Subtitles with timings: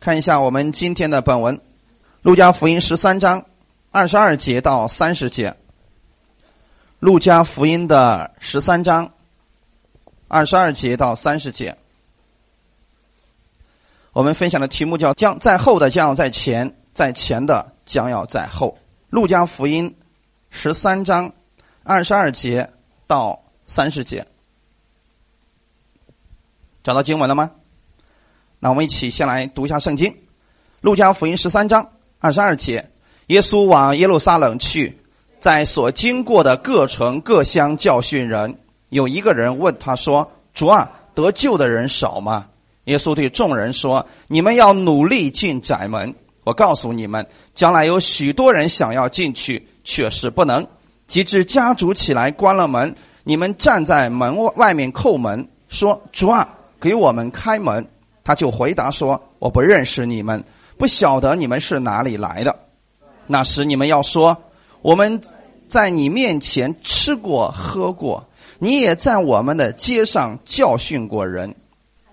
[0.00, 1.58] 看一下我们今天的本文，
[2.22, 3.44] 《路加福音》十三章
[3.90, 5.50] 二十二节到三十节，
[7.00, 9.10] 《路加福音》的十三章
[10.28, 11.76] 二十二节到三十节。
[14.12, 18.78] 我们分享的题目叫“将在后的将要在前，在前的将要在后”。
[19.10, 19.90] 《路加福音》
[20.50, 21.32] 十三章
[21.82, 22.70] 二十二节
[23.08, 24.24] 到三十节，
[26.84, 27.50] 找到经文了吗？
[28.60, 30.10] 那我们一起先来读一下圣经，
[30.80, 32.90] 《路加福音》十三章二十二节：
[33.28, 34.98] 耶稣往耶路撒冷去，
[35.38, 38.58] 在所经过的各城各乡教训人。
[38.88, 42.46] 有一个人问他说：“主啊，得救的人少吗？”
[42.86, 46.12] 耶稣对众人说：“你们要努力进窄门。
[46.42, 50.66] 我告诉你们，将来有许多人想要进去，却是不能。
[51.06, 56.48] 及至家主起来关了门，你们站在门外面叩门，说：‘主啊，
[56.80, 57.86] 给我们开门。’
[58.28, 60.44] 他就回答说：‘我不认识你们，
[60.76, 62.54] 不晓得你们是哪里来的。’
[63.26, 64.36] 那时你们要说
[64.82, 65.22] ：‘我们
[65.66, 68.22] 在你面前吃过喝过，
[68.58, 71.54] 你也在我们的街上教训过人。’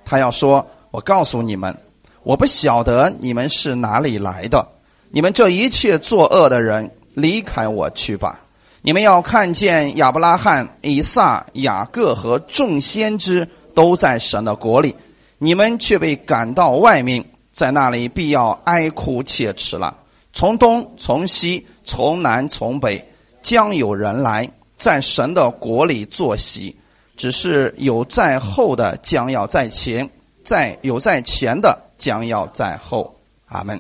[0.05, 1.77] 他要说：‘我告诉你们，
[2.23, 4.65] 我不晓得你们是哪里来的。
[5.09, 8.39] 你们这一切作恶的人，离开我去吧。
[8.81, 14.95] 你们要看见亚伯拉罕、以撒、雅各和众先知都在神的国里。’
[15.37, 19.97] 你们却被赶到外面，在那里必要哀哭切齿了。
[20.33, 23.05] 从东从西从南从北，
[23.41, 26.75] 将有人来在神的国里坐席。
[27.17, 30.09] 只是有在后的将要在前，
[30.43, 33.17] 在有在前的将要在后。
[33.47, 33.79] 阿门。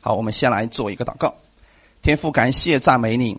[0.00, 1.34] 好，我们先来做一个祷告。
[2.00, 3.36] 天父，感谢赞美你，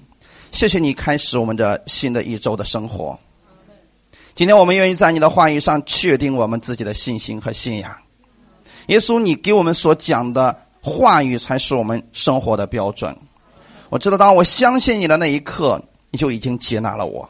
[0.51, 3.17] 谢谢你开始我们的新的一周的生活。
[4.35, 7.95] 今天我们愿意在你的话语上确定我们自己的信心和信仰。
[8.87, 13.15] 耶稣，你给我们所讲的话语才是我们生活的标准。
[13.89, 17.29] 我知道，当我相信你的那一刻，你就已经接纳了我。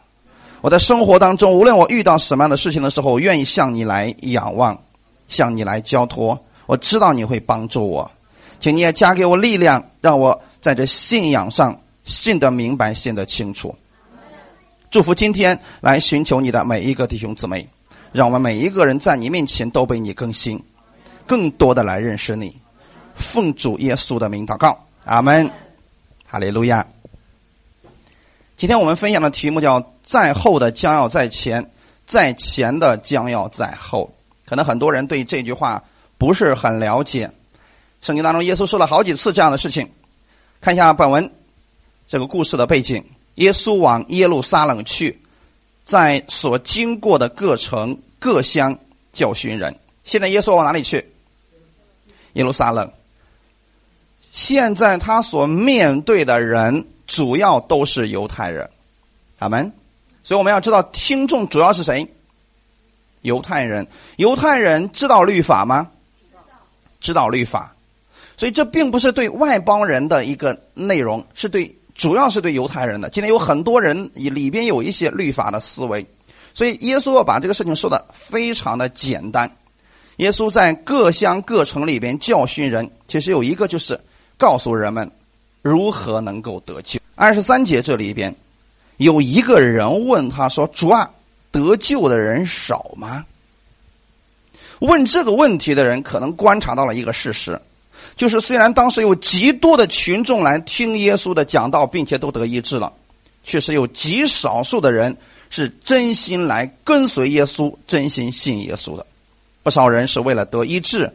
[0.61, 4.81] 我在生活当中，无论我遇到什么样的事情的时候，我愿意向你来仰望，
[5.27, 6.39] 向你来交托。
[6.67, 8.09] 我知道你会帮助我，
[8.61, 13.75] 请你也加给我力量，让我在这信仰上信得明白，信得清楚。
[14.93, 17.67] 祝福今天来寻求你的每一个弟兄姊妹，
[18.11, 20.63] 让我们每一个人在你面前都被你更新，
[21.25, 22.55] 更多的来认识你。
[23.15, 25.49] 奉主耶稣的名祷告，阿门，
[26.27, 26.85] 哈利路亚。
[28.55, 31.71] 今天我们分享的题目叫“在后的将要在前，
[32.05, 34.15] 在前的将要在后”。
[34.45, 35.83] 可能很多人对这句话
[36.19, 37.31] 不是很了解。
[38.03, 39.89] 圣经当中，耶稣说了好几次这样的事情。
[40.61, 41.31] 看一下本文
[42.07, 43.03] 这个故事的背景。
[43.35, 45.19] 耶稣往耶路撒冷去，
[45.83, 48.77] 在所经过的各城各乡
[49.11, 49.75] 教训人。
[50.03, 51.11] 现在耶稣往哪里去？
[52.33, 52.91] 耶路撒冷。
[54.31, 58.69] 现在他所面对的人主要都是犹太人，
[59.39, 59.71] 阿门。
[60.23, 62.07] 所以我们要知道，听众主要是谁？
[63.21, 63.88] 犹太人。
[64.17, 65.91] 犹太人知道律法吗？
[67.00, 67.75] 知道律法。
[68.38, 71.75] 所以这并不是对外邦人的一个内容，是对。
[71.95, 73.09] 主要是对犹太人的。
[73.09, 76.05] 今天有很多人里边有一些律法的思维，
[76.53, 79.49] 所以耶稣要把这个事情说的非常的简单。
[80.17, 83.99] 耶稣在各乡各城里边教训人，其实有一个就是
[84.37, 85.09] 告诉人们
[85.61, 86.99] 如何能够得救。
[87.15, 88.35] 二十三节这里边
[88.97, 91.09] 有一个人问他说：“主啊，
[91.51, 93.25] 得救的人少吗？”
[94.79, 97.59] 问这个问题的人可能观察到了一个事实。
[98.15, 102.91] 就是虽然当时有极多的群众来听耶稣的讲道，并且都得医治了，
[103.43, 105.15] 确实有极少数的人
[105.49, 109.05] 是真心来跟随耶稣、真心信耶稣的。
[109.63, 111.11] 不少人是为了得医治，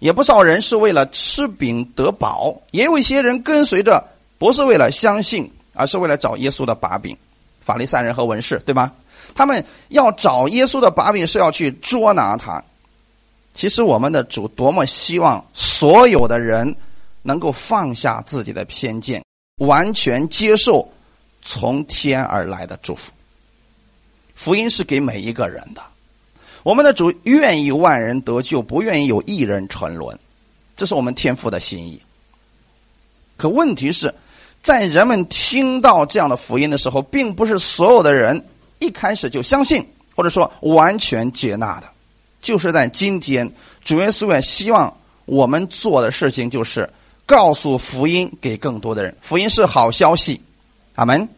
[0.00, 4.04] 也不少人是为了吃饼得饱，也有一些人跟随着
[4.38, 7.16] 不是为了相信，而是为了找耶稣的把柄。
[7.60, 8.92] 法利赛人和文士，对吧？
[9.34, 12.64] 他们要找耶稣的把柄，是要去捉拿他。
[13.58, 16.76] 其实我们的主多么希望所有的人
[17.22, 19.20] 能够放下自己的偏见，
[19.56, 20.88] 完全接受
[21.42, 23.10] 从天而来的祝福。
[24.36, 25.82] 福音是给每一个人的，
[26.62, 30.16] 我们的主愿意万人得救，不愿意有一人沉沦，
[30.76, 32.00] 这是我们天父的心意。
[33.36, 34.14] 可问题是，
[34.62, 38.46] 在人们听到这样的福音的时候，并不是所有的人
[38.78, 39.84] 一开始就相信，
[40.14, 41.88] 或者说完全接纳的。
[42.40, 43.50] 就是在今天，
[43.84, 46.88] 主耶稣也希望我们做的事情就是
[47.26, 49.16] 告诉福音给更多的人。
[49.20, 50.40] 福音是好消息，
[50.94, 51.28] 阿门。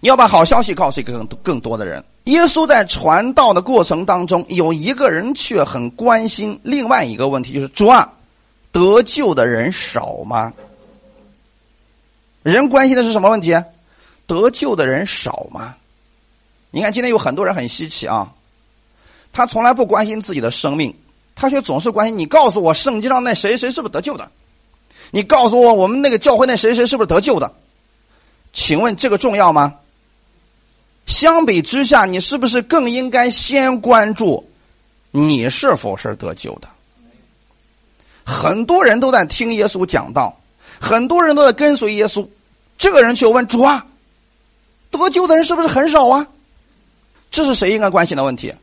[0.00, 2.04] 你要把好消息告诉更更多的人。
[2.24, 8.12] 耶稣在传道的过程当中，有一个人却很关心另外一个问题，就是主啊，
[8.72, 10.52] 得救的人少吗？
[12.42, 13.56] 人关心的是什么问题？
[14.26, 15.76] 得救的人少吗？
[16.70, 18.32] 你看，今天有很多人很稀奇啊，
[19.36, 20.96] 他从来不关心自己的生命，
[21.34, 24.30] 他却总是关心你告诉我圣经上那谁谁是不是得救的？
[25.10, 27.52] 你告诉我我们那个教会那谁谁是不是得救的？
[28.54, 29.74] 请问这个重要吗？
[31.04, 34.48] 相比之下，你是不是更应该先关注
[35.10, 36.68] 你是否是得救的？
[38.24, 40.40] 很多人都在听耶稣讲道，
[40.80, 42.26] 很多人都在跟随耶稣，
[42.78, 43.86] 这个人却问主啊，
[44.90, 46.26] 得救的人是不是很少啊？
[47.30, 48.54] 这是谁应该关心的问题？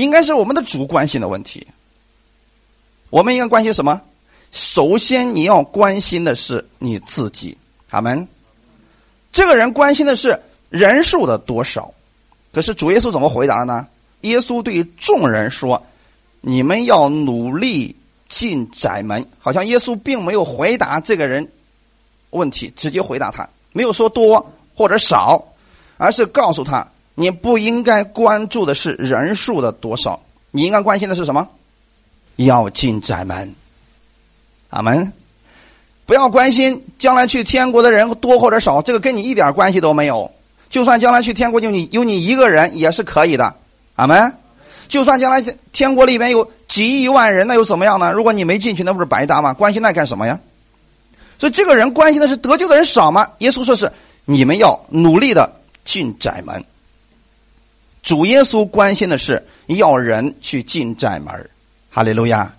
[0.00, 1.66] 应该是我们的主关心的问题。
[3.10, 4.00] 我们应该关心什么？
[4.52, 7.56] 首先，你要关心的是你自己。
[7.90, 8.26] 阿门。
[9.32, 10.40] 这个人关心的是。
[10.70, 11.92] 人数的多少？
[12.52, 13.88] 可是主耶稣怎么回答的呢？
[14.20, 15.84] 耶稣对众人说
[16.40, 17.96] ：“你们要努力
[18.28, 21.50] 进窄门。”好像耶稣并没有回答这个人
[22.30, 25.44] 问题，直接回答他，没有说多或者少，
[25.96, 30.20] 而是告诉他：“你不应该关注的是人数的多少，
[30.50, 31.48] 你应该关心的是什么？
[32.36, 33.54] 要进窄门。”
[34.70, 35.12] 阿门。
[36.06, 40.30] 不要关心将来去天国的人多或者少，这个跟你一点关系都没有。
[40.68, 43.54] 就算将来去天国就你有你一个人也是可以的，
[43.94, 44.34] 阿门。
[44.88, 45.40] 就算将来
[45.72, 48.10] 天国里边有几亿万人，那又怎么样呢？
[48.12, 49.52] 如果你没进去，那不是白搭吗？
[49.52, 50.40] 关心那干什么呀？
[51.38, 53.28] 所以这个人关心的是得救的人少吗？
[53.38, 53.92] 耶稣说是
[54.24, 55.52] 你们要努力的
[55.84, 56.64] 进窄门。
[58.02, 61.50] 主耶稣关心的是要人去进窄门。
[61.90, 62.54] 哈利路亚。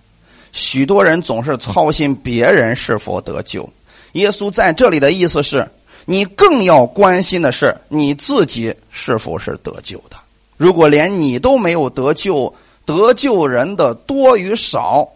[0.52, 3.70] 许多人总是操心别人是否得救，
[4.14, 5.68] 耶稣在这里的意思是。
[6.06, 10.18] 你更要关心的是你自己是否是得救的。
[10.58, 12.54] 如果连你都没有得救，
[12.86, 15.08] 得救人的多与少，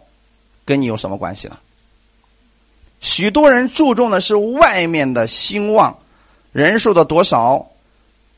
[0.64, 1.56] 跟你有什么关系呢？
[3.00, 5.94] 许多人注重的是外面的兴旺，
[6.52, 7.66] 人数的多少，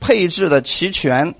[0.00, 1.32] 配置的齐全，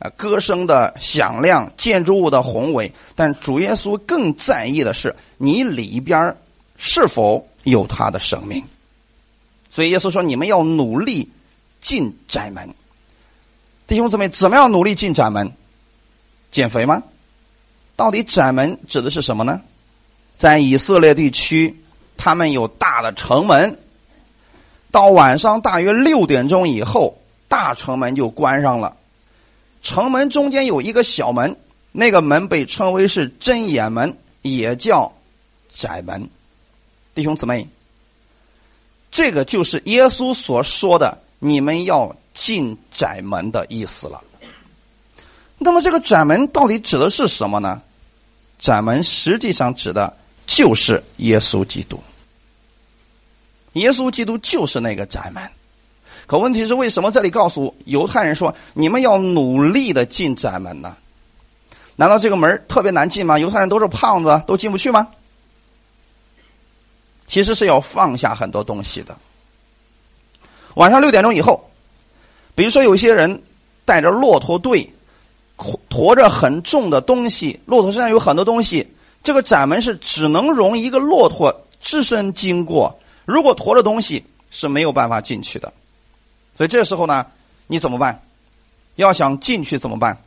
[0.00, 2.90] 啊，歌声的响亮，建筑物的宏伟。
[3.14, 6.34] 但主耶稣更在意的是你里边
[6.76, 8.64] 是否有他的生命。
[9.70, 11.30] 所以耶稣说：“你们要努力
[11.80, 12.74] 进窄门，
[13.86, 15.52] 弟兄姊妹，怎么样努力进窄门？
[16.50, 17.02] 减肥吗？
[17.94, 19.60] 到底窄门指的是什么呢？
[20.38, 21.78] 在以色列地区，
[22.16, 23.78] 他们有大的城门，
[24.90, 28.96] 到晚上大约六点钟以后，大城门就关上了。
[29.82, 31.56] 城门中间有一个小门，
[31.92, 35.12] 那个门被称为是针眼门，也叫
[35.72, 36.28] 窄门。
[37.14, 37.68] 弟兄姊妹。”
[39.12, 44.22] 这个就是耶稣所说的“你们要进窄门”的意思了。
[45.58, 47.82] 那么，这个窄门到底指的是什么呢？
[48.60, 50.16] 窄门实际上指的
[50.46, 52.00] 就是耶稣基督。
[53.72, 55.42] 耶稣基督就是那个窄门。
[56.30, 60.96] 可问题是，为什么这里告诉犹太人说你们要努力的进窄门呢？
[61.96, 63.36] 难道这个门特别难进吗？
[63.36, 65.08] 犹太人都是胖子，都进不去吗？
[67.26, 69.16] 其实是要放下很多东西的。
[70.74, 71.68] 晚上六点钟以后，
[72.54, 73.42] 比如说有些人
[73.84, 74.88] 带着骆驼队，
[75.88, 78.86] 驮着很重的东西，骆驼身上有很多东西，
[79.24, 85.72] 这个窄门是只能容一个骆驼只身经过，如果驮着东西是没有办法进去的。
[86.60, 87.24] 所以这时候呢，
[87.68, 88.20] 你怎么办？
[88.96, 90.18] 要想进去怎么办？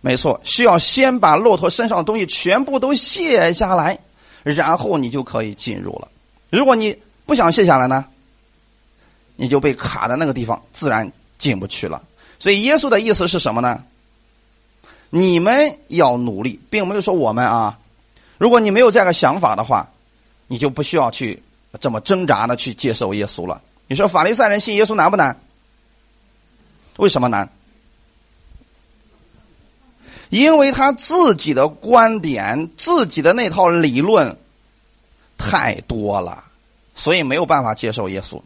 [0.00, 3.98] 没错，需要先把骆驼身上的东西全部都卸下来。
[4.44, 6.08] 然后你就可以进入了。
[6.48, 8.06] 如果你不想卸下来呢，
[9.34, 12.02] 你就被卡在那个地方，自然进不去了。
[12.38, 13.84] 所以耶稣的意思是什么呢？
[15.10, 17.78] 你们要努力，并没有说我们啊。
[18.38, 19.90] 如果你没有这样的想法的话，
[20.46, 21.42] 你就不需要去
[21.80, 23.60] 这么挣扎的去接受耶稣了。
[23.88, 25.38] 你说法利赛人信耶稣难不难？
[26.96, 27.48] 为什么难？
[30.30, 34.36] 因为他自己的观点、自己的那套理论
[35.38, 36.42] 太多了，
[36.94, 38.40] 所以没有办法接受耶稣。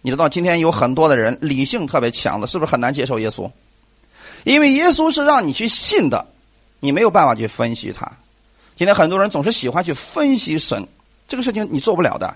[0.00, 3.50] 你知道，今天有很多的人理性特别强的，是不是很难接受耶稣？
[4.44, 6.26] 因为耶稣是让你去信的，
[6.80, 8.10] 你没有办法去分析他。
[8.76, 10.86] 今天很多人总是喜欢去分析神，
[11.28, 12.34] 这个事情你做不了的。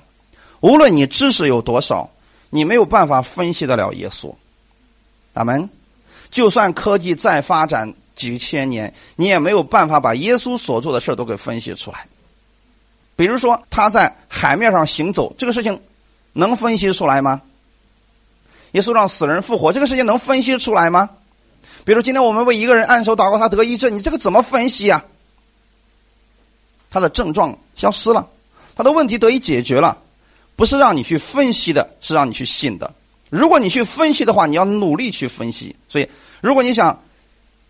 [0.61, 2.09] 无论你知识有多少，
[2.51, 4.33] 你没有办法分析得了耶稣。
[5.33, 5.69] 阿门。
[6.31, 7.93] 就算科技再发展。
[8.15, 12.07] 几千年，你也没有办法把耶稣所做的事都给分析出来。
[13.17, 15.81] 比如说，他在海面上行走，这个事情
[16.35, 17.41] 能分析出来吗？
[18.73, 21.09] 耶稣让死人复活，这个事情能分析出来吗？
[21.87, 25.03] 比如今天我们为一个人按手祷告，他得医治，你这个怎么分析呀？
[26.91, 28.29] 他的症状消失了，
[28.75, 29.99] 他的问题得以解决了，
[30.57, 32.93] 不是让你去分析的，是让你去信的。
[33.31, 35.75] 如果你去分析的话，你要努力去分析。
[35.89, 36.09] 所以，
[36.41, 37.01] 如果你想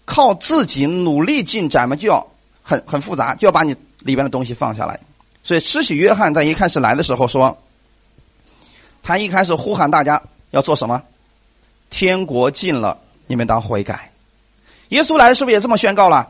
[0.04, 2.26] 靠自己努力进展嘛，就要
[2.62, 4.99] 很很复杂，就要把你里边的东西放下来。
[5.42, 7.56] 所以，施洗约翰在一开始来的时候说，
[9.02, 11.02] 他一开始呼喊大家要做什么？
[11.90, 14.11] 天国近了，你们当悔改。
[14.88, 16.28] 耶稣来了，是不是也这么宣告了？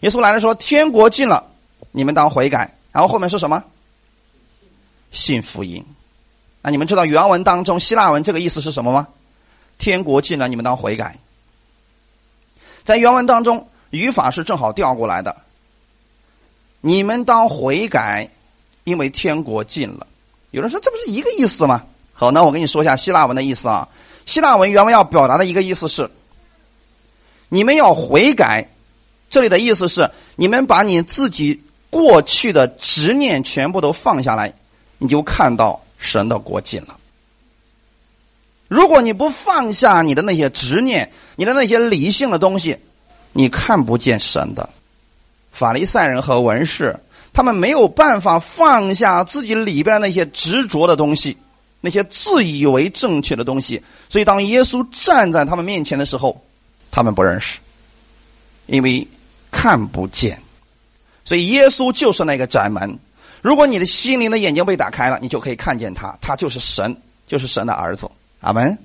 [0.00, 1.44] 耶稣来了说：“天国近了，
[1.92, 3.62] 你们当悔改。”然后后面说什么？
[5.12, 5.84] 信福音。
[6.60, 9.06] 那你们知道原文当中希腊文这个意思是什么吗？
[9.78, 11.16] 天国近了，你们当悔改。
[12.82, 15.36] 在原文当中，语法是正好调过来的。
[16.80, 18.28] 你们当悔改，
[18.84, 20.06] 因为天国近了。
[20.50, 21.84] 有人说这不是一个意思吗？
[22.12, 23.88] 好，那我跟你说一下希腊文的意思啊。
[24.26, 26.10] 希腊文原文要表达的一个意思是：
[27.48, 28.68] 你们要悔改。
[29.30, 34.52] 这里的意思是，你们把你自己过去的执念全部都放下来，
[35.02, 35.78] 你就看到。
[36.04, 36.96] 神的国近了。
[38.66, 42.76] 如果你不放下你的那些执念，你的那些理性的东西，
[43.32, 44.68] 你看不见神的。
[45.52, 46.98] 法利赛人和文士，
[47.32, 51.36] 他们没有办法放下自己里边那些执着的东西，
[51.80, 53.80] 那些自以为正确的东西。
[54.08, 56.42] 所以，当耶稣站在他们面前的时候，
[56.90, 57.60] 他们不认识，
[58.66, 59.06] 因为
[59.52, 60.42] 看不见。
[61.24, 62.98] 所以，耶稣就是那个窄门。
[63.42, 66.96] 如果你的心灵的眼睛被打开了，你就可以看见他，他就是神，
[67.26, 68.08] 就是神的儿子。
[68.40, 68.78] 阿门。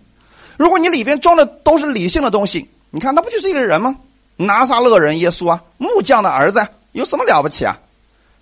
[0.57, 3.95] 如果你里边装的都是理性的东西，你看，那不就是一个人吗？
[4.35, 7.77] 拿撒勒人耶稣啊，木匠的儿子，有什么了不起啊？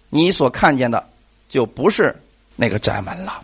[0.09, 1.05] 你所看见的
[1.49, 2.15] 就不是
[2.55, 3.41] 那个窄门了。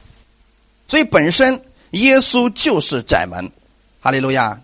[0.87, 1.61] 所以，本身
[1.91, 3.51] 耶稣就是窄门。
[3.99, 4.59] 哈利路亚。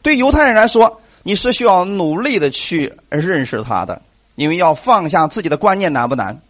[0.00, 4.00] 对犹太人来说，你是需要努力的去认识他的，
[4.36, 6.40] 因为要放下自己的观念难不难？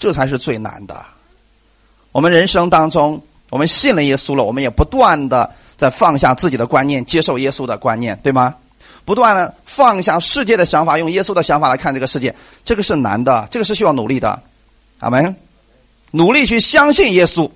[0.00, 1.00] 这才是最难的。
[2.10, 8.56] 我们人生当中，我们信了耶稣了，我们也不断的在放下自己的观念，接受耶稣的观念，对吗？
[9.04, 14.42] 不断的放下世界的想法，用耶稣的想法来看这个世界，这个是难的，这个是需要努力的。
[14.98, 15.36] 阿门。
[16.12, 17.48] 努力去相信耶稣，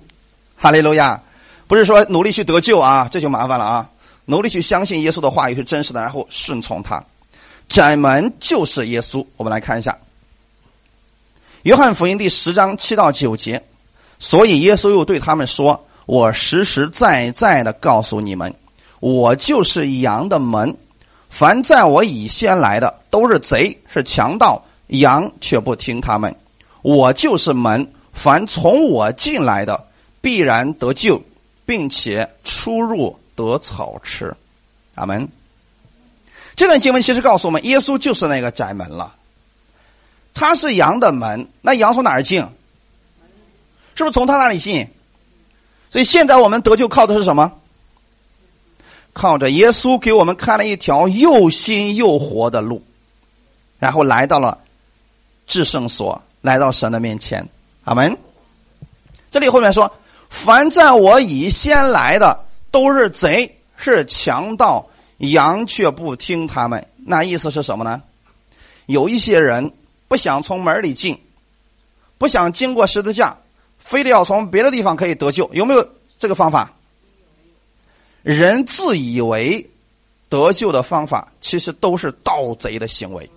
[0.55, 1.21] 哈利路亚。
[1.67, 3.89] 不是说努力去得救啊，这就麻烦了啊。
[4.25, 7.03] 努力去相信耶稣的话语是真实的，然后顺从他。
[7.67, 9.25] 窄门就是耶稣。
[9.35, 9.97] 我们来看一下。
[11.65, 13.59] 约翰福音第十章七到九节，
[14.19, 18.53] 所以耶稣又对他们说：“我实实在在的告诉你们，
[18.99, 20.77] 我就是羊的门。
[21.27, 26.35] 凡在我以先来的，都是贼，是强盗，羊却不听他们。
[26.83, 29.87] 我就是门，凡从我进来的，
[30.21, 31.19] 必然得救，
[31.65, 34.31] 并且出入得草吃。”
[34.93, 35.27] 阿门。
[36.55, 39.15] 这段经文其实告诉我们，耶稣就是那个窄门了。
[40.35, 42.45] 他是羊的门，那羊从哪儿进？
[43.95, 44.87] 是不是从他那里进？
[45.89, 47.53] 所以现在我们得救靠的是什么？
[49.13, 52.83] 靠着耶稣给我们开了一条又新又活的路，
[53.79, 54.57] 然后来到了
[55.47, 57.47] 至圣所，来到神的面前。
[57.85, 58.17] 阿门。
[59.31, 59.89] 这里后面说
[60.29, 62.37] ：“凡在我以先来的，
[62.71, 64.85] 都是贼，是强盗，
[65.19, 68.01] 羊却不听他们。”那意思是什么呢？
[68.87, 69.71] 有一些人。
[70.07, 71.19] 不想从门里进，
[72.17, 73.37] 不想经过十字架，
[73.79, 76.71] 非得要从别的地方可以得救，有没有这个方法？
[78.23, 79.69] 人自以为
[80.29, 83.29] 得救的方法，其实都是盗贼的行为，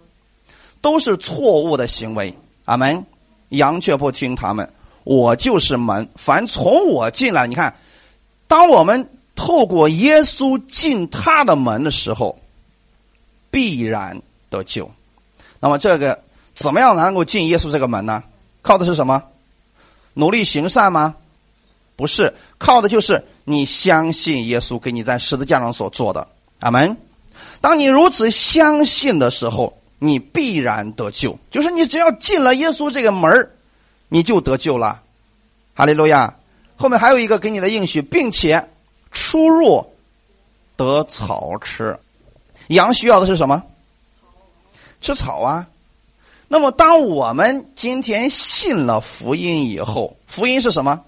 [0.81, 2.35] 都是错误的行为。
[2.65, 3.05] 阿门。
[3.51, 4.71] 羊却不听他们，
[5.05, 7.75] 我就是门，凡从我进来，你看，
[8.47, 12.39] 当我们透过耶稣进他的门的时候，
[13.51, 14.21] 必然
[14.51, 14.91] 得救。
[15.61, 16.23] 那么这个。
[16.59, 18.25] 怎么样能够进耶稣这个门呢？
[18.63, 19.23] 靠的是什么？
[20.15, 21.15] 努力行善吗？
[21.95, 26.27] 不是，靠的就是你相信耶稣给你在十字架上所做的。
[26.59, 26.97] 阿门。
[27.61, 31.39] 当你如此相信的时候，你必然得救。
[31.53, 33.51] 就是你只要进了耶稣这个门
[34.09, 35.01] 你就得救了。
[35.75, 36.35] 哈利路亚。
[36.77, 38.69] 后面还有一个给你的应许，并且
[39.13, 39.87] 出入
[40.77, 41.97] 得草吃。
[42.69, 43.63] 羊需要的是什么？
[45.01, 45.67] 吃草啊。
[46.49, 51.05] 那么，当我们今天信了福音以后，福音是什么？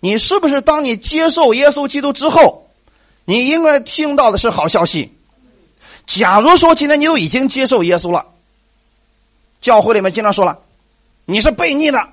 [0.00, 2.66] 你是不是当你接受耶稣基督之后，
[3.26, 5.12] 你应该听到的是好消息？
[6.06, 8.26] 假如说今天你都已经接受耶稣了，
[9.60, 10.58] 教会里面经常说了，
[11.26, 12.08] 你是悖逆的，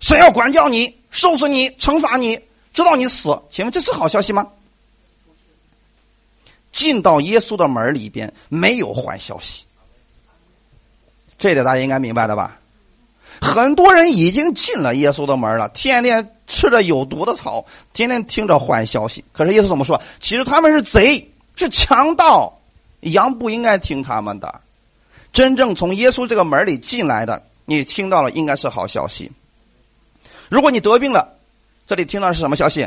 [0.00, 2.36] 神要管教你、收拾你、惩罚你，
[2.74, 4.48] 知道你死，请问这是好消息吗？
[6.72, 9.64] 进到耶稣的门里边没有坏消息，
[11.40, 12.58] 这点大家应该明白的吧？
[13.40, 19.24] 很多人已经进了耶稣的门了，天天吃着有毒的草，天天听着坏消息。
[19.32, 20.00] 可是耶稣怎么说？
[20.20, 22.60] 其实他们是贼，是强盗，
[23.00, 24.60] 羊不应该听他们的。
[25.32, 29.32] 真正从耶稣这个门里进来的，你听到了应该是好消息。
[30.50, 31.38] 如果你得病了，
[31.86, 32.86] 这里听到是什么消息？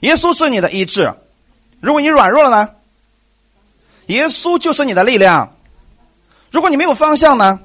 [0.00, 1.12] 耶稣是你的医治。
[1.80, 2.70] 如果你软弱了呢？
[4.06, 5.52] 耶稣就是你的力量。
[6.50, 7.60] 如果你没有方向呢？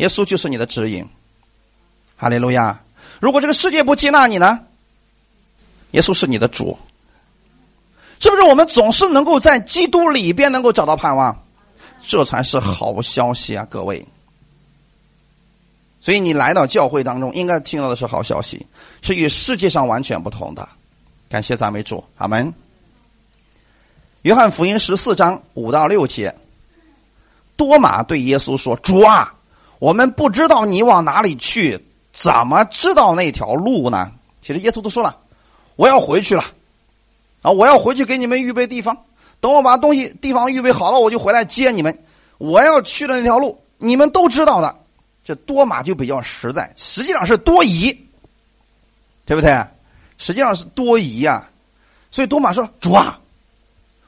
[0.00, 1.06] 耶稣就是你的指引。
[2.16, 2.80] 哈利路亚！
[3.20, 4.60] 如果这个世界不接纳你呢？
[5.90, 6.78] 耶稣是你的主。
[8.18, 11.44] 是不是我们总是能够在基督里边能够找到盼望？
[12.02, 14.06] 这才是好消息啊，各位！
[16.00, 18.66] 所以你来到教会当中，应该听到的是好消息，
[19.02, 20.66] 是与世界上完全不同的。
[21.28, 22.52] 感谢赞美主，阿门。
[24.22, 26.34] 约翰福音十四章五到六节，
[27.56, 29.34] 多马对耶稣说：“主啊，
[29.80, 35.16] 我们不知道你往哪里去，怎么知道那条路呢？”其实耶稣都说了
[35.74, 36.44] ：“我要回去了，
[37.42, 38.96] 啊，我要回去给你们预备地方。
[39.40, 41.98] 等我把东西地方预备好了，我就回来接你们。
[42.38, 44.76] 我要去的那条路，你们都知道的。”
[45.24, 47.92] 这多马就比较实在，实际上是多疑，
[49.24, 49.64] 对不对？
[50.18, 51.48] 实际上是多疑呀。
[52.10, 53.18] 所以多马说：“主啊。”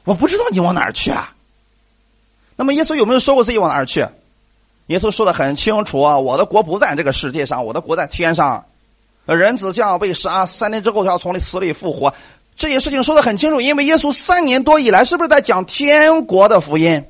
[0.05, 1.33] 我不知道你往哪儿去啊？
[2.57, 4.05] 那么耶稣有没有说过自己往哪儿去？
[4.87, 8.65] 耶稣说的很清楚啊，我的国不在这个世界上，我的国在天上。
[9.25, 12.13] 人子将要被杀，三天之后他要从死里复活。
[12.57, 17.05] 这些事情说的很清楚，因为耶稣三年多以来是不是在讲天国的福音？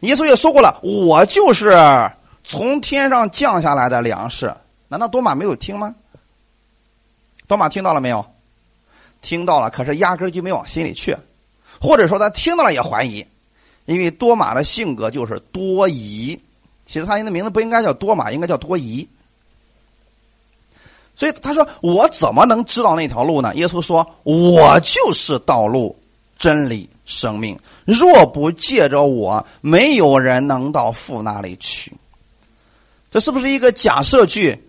[0.00, 2.10] 耶稣也说过了，我就是
[2.42, 4.52] 从天上降下来的粮食。
[4.88, 5.94] 难道多马没有听吗？
[7.46, 8.24] 多马听到了没有？
[9.20, 11.16] 听到了，可是压根就没往心里去。
[11.80, 13.26] 或者说他听到了也怀疑，
[13.86, 16.40] 因为多马的性格就是多疑。
[16.86, 19.08] 其实他的名字不应该叫多马，应该叫多疑。
[21.16, 25.96] 所以他说：“我怎么能知道那条路呢？”耶稣说：“我就是道路、
[26.38, 27.58] 真理、生命。
[27.84, 31.92] 若不借着我，没有人能到父那里去。”
[33.12, 34.60] 这是不是一个假设句？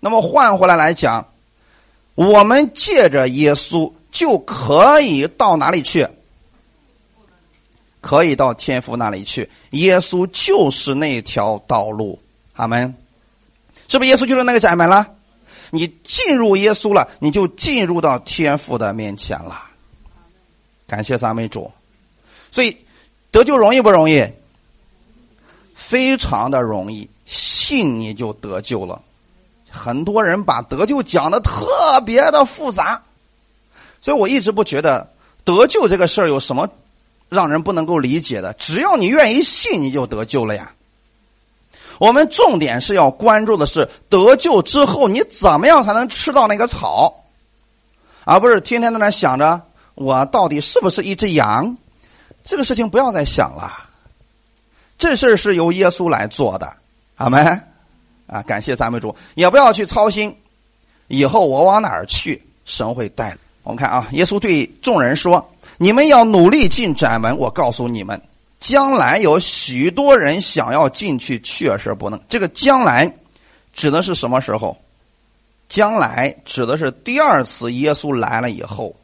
[0.00, 1.28] 那么换回来来讲，
[2.14, 6.06] 我们借着耶稣就可以到哪里去？
[8.04, 12.20] 可以到天父那里去，耶稣就是那条道路，
[12.52, 12.94] 阿门。
[13.88, 15.08] 是不是耶稣就是那个窄门了？
[15.70, 19.62] 你进入耶稣了，你就进入到天父的面前了。
[20.86, 21.72] 感谢赞美主。
[22.52, 22.76] 所以
[23.30, 24.22] 得救容易不容易？
[25.74, 29.00] 非常的容易，信你就得救了。
[29.70, 33.02] 很多人把得救讲的特别的复杂，
[34.02, 35.10] 所以我一直不觉得
[35.42, 36.68] 得救这个事儿有什么。
[37.28, 40.72] 让人不能够理解的，只要你愿意信，你就得救了呀。
[41.98, 47.24] 我们重点是要关注的是得救之后你怎么样才能吃到那个草，
[48.24, 49.62] 而不是天天在那想着
[49.94, 51.76] 我到底是不是一只羊。
[52.42, 53.72] 这个事情不要再想了，
[54.98, 56.76] 这事是由耶稣来做的，
[57.14, 57.38] 好没？
[58.26, 60.36] 啊，感谢赞美主，也不要去操心
[61.08, 63.36] 以后我往哪儿去，神会带。
[63.62, 65.50] 我们看啊，耶稣对众人说。
[65.78, 68.20] 你们要努力进窄门，我告诉你们，
[68.60, 72.20] 将来有许多人想要进去，确实不能。
[72.28, 73.12] 这个将来
[73.72, 74.76] 指的是什么时候？
[75.66, 78.94] 将来指的是第二次耶稣来了以后，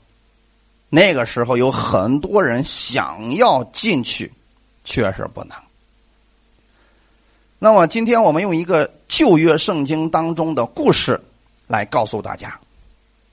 [0.90, 4.30] 那个时候有很多人想要进去，
[4.84, 5.56] 确实不能。
[7.58, 11.20] 那么今天我们用一个旧约圣经当中的故事
[11.66, 12.58] 来告诉大家，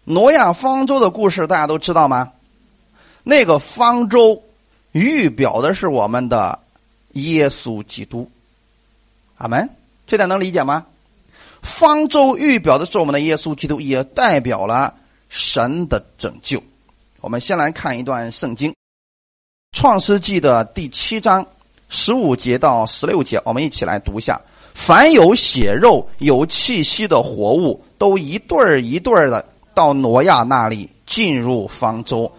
[0.06, 2.32] 挪亚方舟的故事，大家都知道吗？
[3.30, 4.42] 那个方舟
[4.94, 6.60] 预表的是我们的
[7.12, 8.32] 耶稣基督，
[9.36, 9.70] 阿门。
[10.06, 10.86] 这点能理解吗？
[11.62, 14.94] 方舟预表的是我们的耶稣基督，也代表了
[15.28, 16.64] 神的拯救。
[17.20, 18.72] 我们先来看一段圣经，
[19.74, 21.46] 《创世纪》的第七章
[21.90, 24.40] 十五节到十六节，我们一起来读一下：
[24.74, 32.32] 凡有血肉、有气息的活物，都一对儿一对儿的到挪亚那里进入方舟。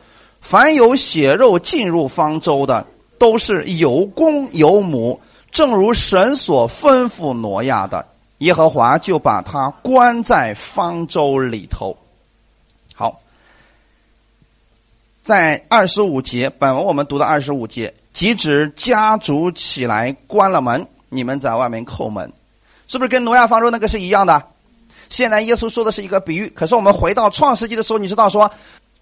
[0.48, 2.86] 凡有血肉进入方舟的，
[3.18, 8.06] 都是有公有母，正如神所吩咐挪亚的。
[8.38, 11.94] 耶和华就把他关在方舟里头。
[12.94, 13.20] 好，
[15.22, 22.32] 在二十五节，本文我们读到二十五节，即指家族起来关了门，你们在外面叩门，
[22.86, 24.42] 是不是跟挪亚方舟那个是一样的？
[25.10, 26.48] 现在耶稣说的是一个比喻。
[26.48, 28.50] 可是我们回到创世纪的时候，你知道说，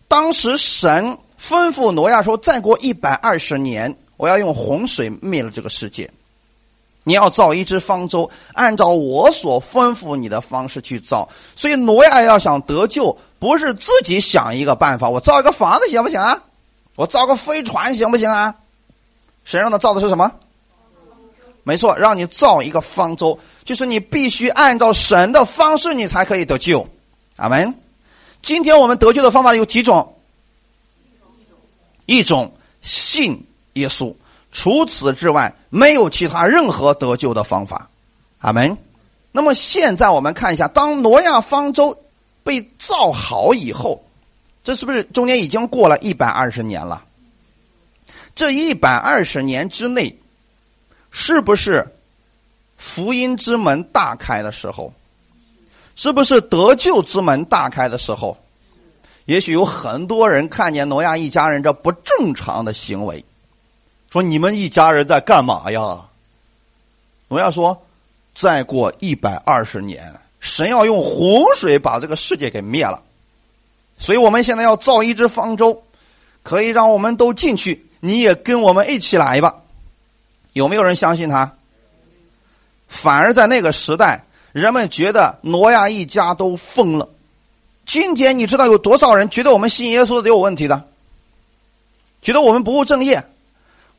[0.08, 6.10] 当时神吩咐挪亚说，再过一百二十年，我要用洪水灭了这个世界。
[7.04, 11.28] 你要造一只方舟，按照我所吩咐你的方式去造。
[11.54, 16.42] 所以挪亚要想得救，不是自己想一个办法，我造一个房子行不行啊？
[16.96, 18.52] 我造个飞船行不行啊？
[19.44, 20.32] 神让他造的是什么？
[21.62, 26.84] 没错，让你造一个方舟，就是你必须按照神的方式，你才可以得救。
[27.36, 27.72] 阿门。
[28.42, 30.15] 今天我们得救的方法有几种？
[32.06, 34.14] 一种信耶稣。
[34.52, 37.90] 除此之外，没有其他任何得救的方法。
[38.38, 38.76] 阿门。
[39.32, 41.96] 那么现在我们看一下，当挪亚方舟
[42.42, 44.02] 被造好以后，
[44.64, 47.04] 这是不是中间已经过了一百二十年了？
[48.34, 50.18] 这一百二十年之内，
[51.10, 51.86] 是不是
[52.78, 54.92] 福音之门大开的时候？
[55.96, 58.36] 是不是得救之门大开的时候？
[59.26, 63.24] 也许有很多人看见挪亚一家人这不正常的行为。
[64.10, 66.00] 说你们一家人在干嘛呀？
[67.28, 67.86] 挪亚说
[68.34, 73.02] ：“再过一百二十年，神要用洪水把这个世界给灭了，
[73.98, 75.82] 所以我们现在要造一只方舟，
[76.44, 77.84] 可以让我们都进去。
[77.98, 79.56] 你也跟我们一起来吧。”
[80.54, 81.52] 有没有人相信他？
[82.86, 87.08] 反而在那个时代，人们觉得挪亚一家都疯了。
[87.86, 90.88] 今天你知道有多少人觉得我们信耶稣的有问题的？
[92.20, 93.24] 觉得我们不务正业？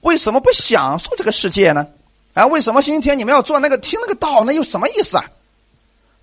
[0.01, 1.87] 为什么不享受这个世界呢？
[2.33, 4.43] 啊，为什么星期天你们要做那个听那个道？
[4.43, 5.23] 那有什么意思啊？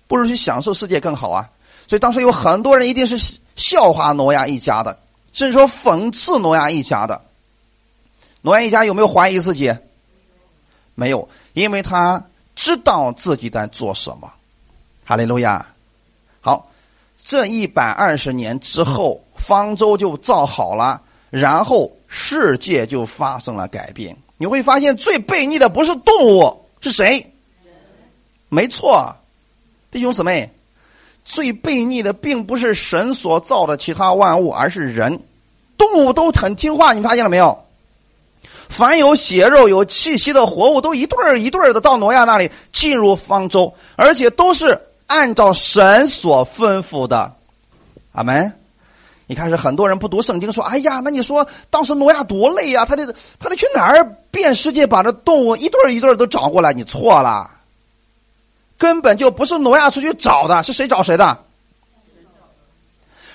[0.07, 1.49] 不如去享受世界更好啊！
[1.87, 4.97] 所以当时有很多人一定是笑话挪亚一家的，
[5.33, 7.19] 甚至说讽刺挪亚一家的。
[8.41, 9.75] 挪亚一家有没有怀疑自己？
[10.93, 12.23] 没有，因为他
[12.55, 14.31] 知道自己在做什么。
[15.03, 15.65] 哈利路亚！
[16.39, 16.71] 好，
[17.25, 21.91] 这一百二十年之后，方舟就造好了，然后。
[22.07, 24.15] 世界就发生了改变。
[24.37, 27.33] 你会发现，最悖逆的不是动物，是谁？
[28.47, 29.13] 没错，
[29.91, 30.49] 弟兄姊妹，
[31.25, 35.19] 最悖逆的并不是神所造的其他万物，而是人。
[35.77, 37.65] 动物都很听话，你发现了没有？
[38.69, 47.33] 凡有血肉、有气息的活物，都一对儿一对儿的到挪亚那里进入方舟，而且都是按照神所吩咐的。
[48.11, 48.53] 阿门。
[49.27, 52.85] 你开始很多人不读圣经，说：“哎呀，那你说当时挪亚多累呀？
[52.85, 56.73] 他得他得去哪儿遍世界，把这动物一对一对都找过来？
[56.73, 57.49] 你错了，
[58.77, 61.39] 根本就不是挪亚出去找的，是谁找谁的？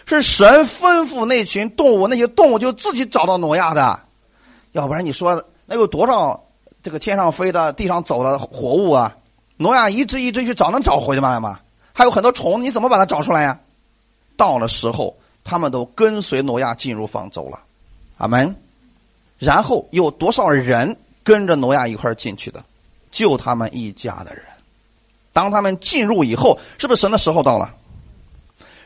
[0.07, 3.99] 是神吩咐那群动物，那些动物就自己找到挪亚的。
[4.71, 6.41] 要不然你说那有多少
[6.85, 9.17] 这个天上飞的、地上走的活物啊？
[9.61, 11.61] 挪亚一只一只去找，能找回来吗？
[11.93, 13.61] 还有很多虫，你怎么把它找出来呀？
[14.37, 15.15] 到了时候。
[15.43, 17.59] 他们都跟随挪亚进入方舟了，
[18.19, 18.55] 阿门。
[19.39, 22.63] 然后有多少人跟着挪亚一块进去的？
[23.11, 24.45] 就他们一家的人。
[25.33, 27.75] 当他们进入以后，是不是神的时候到了？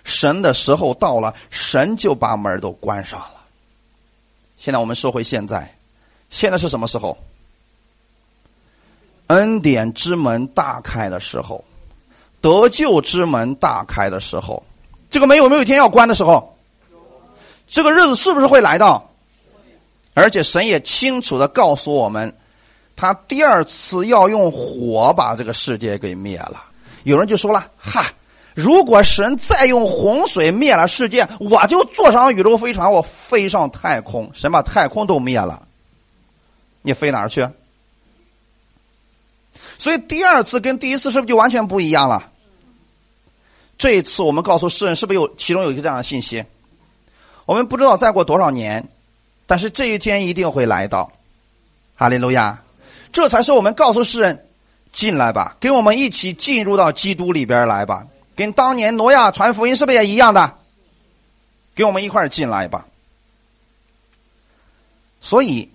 [0.04, 3.42] 神的时候到了，神就把门都关上了。
[4.56, 5.76] 现在我们说回现在，
[6.30, 7.18] 现在是什么时候？
[9.28, 11.64] 恩典之门大开的时候，
[12.40, 14.62] 得救之门大开的时候。
[15.10, 16.56] 这个门有没有一天要关的时候？
[17.66, 19.10] 这个日子是不是会来到？
[20.12, 22.32] 而且神也清楚的告诉我们，
[22.94, 26.62] 他第二次要用火把这个世界给灭了。
[27.04, 28.06] 有人就说了：“哈，
[28.54, 34.30] 如果神再用洪水灭了世界，我就坐上宇宙飞船，我飞上太空。
[34.34, 35.66] 神把太空都灭了，
[36.82, 37.48] 你飞哪儿去？”
[39.84, 42.30] 所以第二次跟第一次是不是就完全不一样了？
[43.76, 46.42] 这一次，我们告诉世人，是不是有其中有一个这样的信息？
[47.44, 48.88] 我们不知道再过多少年，
[49.46, 51.12] 但是这一天一定会来到。
[51.96, 52.62] 哈利路亚！
[53.12, 54.46] 这才是我们告诉世人：
[54.90, 58.06] 进来吧，跟我们一起进入到基督里边来吧。
[58.34, 60.56] 跟当年挪亚传福音是不是也一样的？
[61.74, 62.86] 跟我们一块儿进来吧。
[65.20, 65.70] 所以，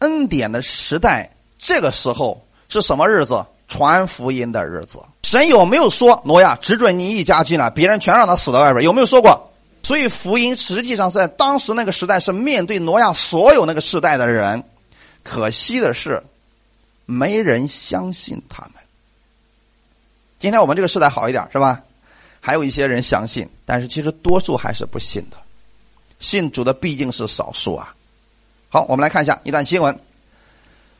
[0.00, 3.44] 恩典的时代，这个时候是什么日子？
[3.68, 8.84] 传福音的日子，神有没有说挪亚只准你一家进来，别人全让他死在外边？
[8.84, 9.48] 有没有说过？
[9.84, 14.64] 所以福音实际上在当时那个时代是面对挪亚所有那个时代的人，
[15.22, 16.20] 可惜的是，
[17.06, 18.72] 没人相信他们。
[20.40, 21.80] 今天我们这个时代好一点是吧？
[22.40, 25.36] 还有一些人相信，但是其实多数还是不信的。
[26.18, 27.94] 信主的毕竟是少数啊。
[28.68, 29.94] 好，我们来看一下一段新闻，《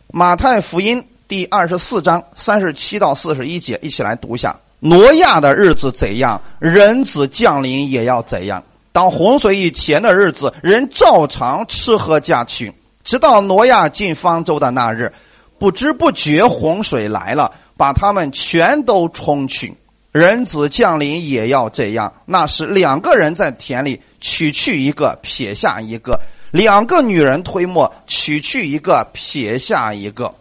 [0.06, 1.02] 马太福音》。
[1.30, 4.58] 第二十四章三十七到四十一节，一起来读一下。
[4.80, 8.60] 挪亚的日子怎样，人子降临也要怎样。
[8.90, 15.12] 当洪水以前的日子，人照常吃喝嫁娶，直到挪亚进方舟的那日，
[15.56, 19.72] 不知不觉洪水来了，把他们全都冲去。
[20.10, 22.12] 人子降临也要这样。
[22.26, 26.18] 那是两个人在田里取去一个，撇下一个；
[26.50, 30.34] 两个女人推磨，取去一个，撇下一个。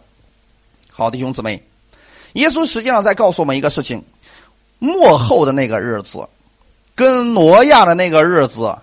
[1.00, 1.62] 好，弟兄姊妹，
[2.34, 4.04] 耶稣实际上在告诉我们一个事情。
[4.78, 6.28] 末后的那个日子，
[6.94, 8.76] 跟挪亚的那个日子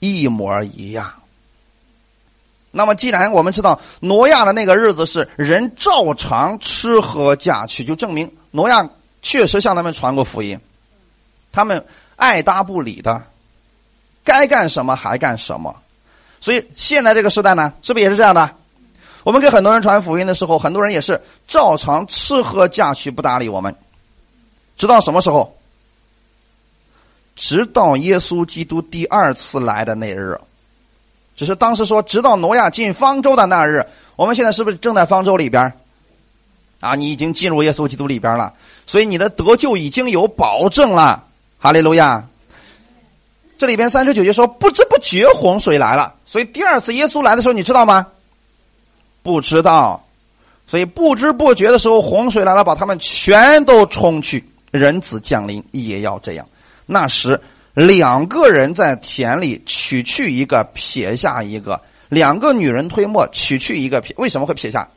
[0.00, 1.08] 一模一样。
[2.72, 8.90] 那么，既然我们知道挪亚的那个日子是人照常吃喝嫁娶，就证明挪亚
[9.22, 10.58] 确实向他们传过福音，
[11.52, 13.22] 他们爱搭不理的，
[14.24, 15.76] 该干什么还干什么。
[16.40, 18.50] 所以，现在这个时代呢，是不是也是这样的？
[19.26, 23.74] 我们给很多人传福音的时候，很多人也是照常吃喝嫁娶，不搭理我们。
[24.76, 25.52] 直到什么时候？
[27.34, 30.38] 直到耶稣基督第二次来的那日，
[31.34, 33.84] 只是当时说，直到挪亚进方舟的那日。
[34.14, 35.72] 我们现在是不是正在方舟里边？
[36.78, 38.54] 啊，你已经进入耶稣基督里边了，
[38.86, 41.24] 所以你的得救已经有保证了。
[41.58, 42.24] 哈利路亚！
[43.58, 48.06] 这里边三十九节说，不知不觉洪水来了，所以第二次耶稣来的时候，你知道吗？
[49.26, 50.06] 不知道，
[50.68, 54.48] 所以不知不觉的时候，洪水来了，把他们全都冲去。
[54.70, 56.46] 人子降临也要这样。
[56.86, 57.40] 那时，
[57.74, 61.76] 两个人在田里取去一个，撇下一个；
[62.08, 64.14] 两个女人推磨，取去一个，撇。
[64.16, 64.88] 为什么会撇下？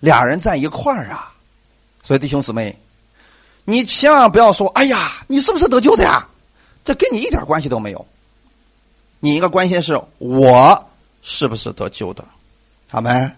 [0.00, 1.30] 俩人在一块儿啊。
[2.02, 2.74] 所以弟兄姊妹，
[3.66, 6.26] 你千万不要说：“哎呀，你是不是得救的呀？”
[6.84, 8.06] 这跟你一点关系都没有。
[9.20, 10.88] 你应该关心是我
[11.22, 12.24] 是不是得救的，
[12.90, 13.30] 好没？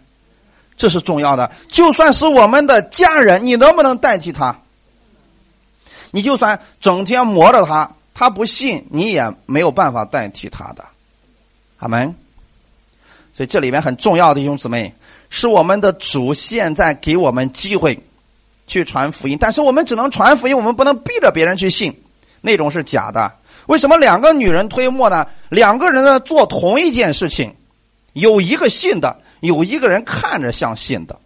[0.77, 4.59] 这是重要的，就算是我们的家人，你能不能代替他？
[6.11, 10.85] 你就算整天磨着他，他不信，你也没有办法代替他的。
[11.79, 12.15] 阿门。
[13.33, 14.95] 所以这里面很重要的弟兄姊妹，
[15.29, 18.01] 是我们的主现在给我们机会
[18.67, 22.01] 去传福音，但是我们只能传福音，我们不能逼着别人去信，
[22.41, 23.33] 那种是假的。
[23.67, 25.27] 为什么两个女人推磨呢？
[25.49, 27.55] 两个人呢做同一件事情，
[28.15, 29.21] 有一个信的。
[29.41, 31.21] 有一个人看着像信的，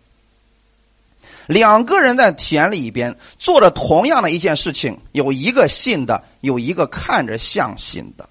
[1.47, 8.29] 两个人在田里边做着同样的一件事情，有一个信的，有一个看着像信的，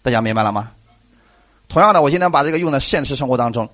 [0.00, 0.70] 大家明白了吗？
[1.68, 3.68] 同样的，我今天把这个用在现实生活当中，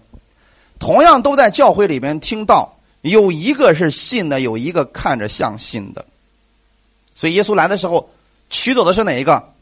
[0.80, 6.04] 同样都在教会里边听到，有一个是信的，有一个看着像信的，
[7.14, 8.10] 所以耶稣来的时候
[8.48, 9.52] 取走的是哪一个？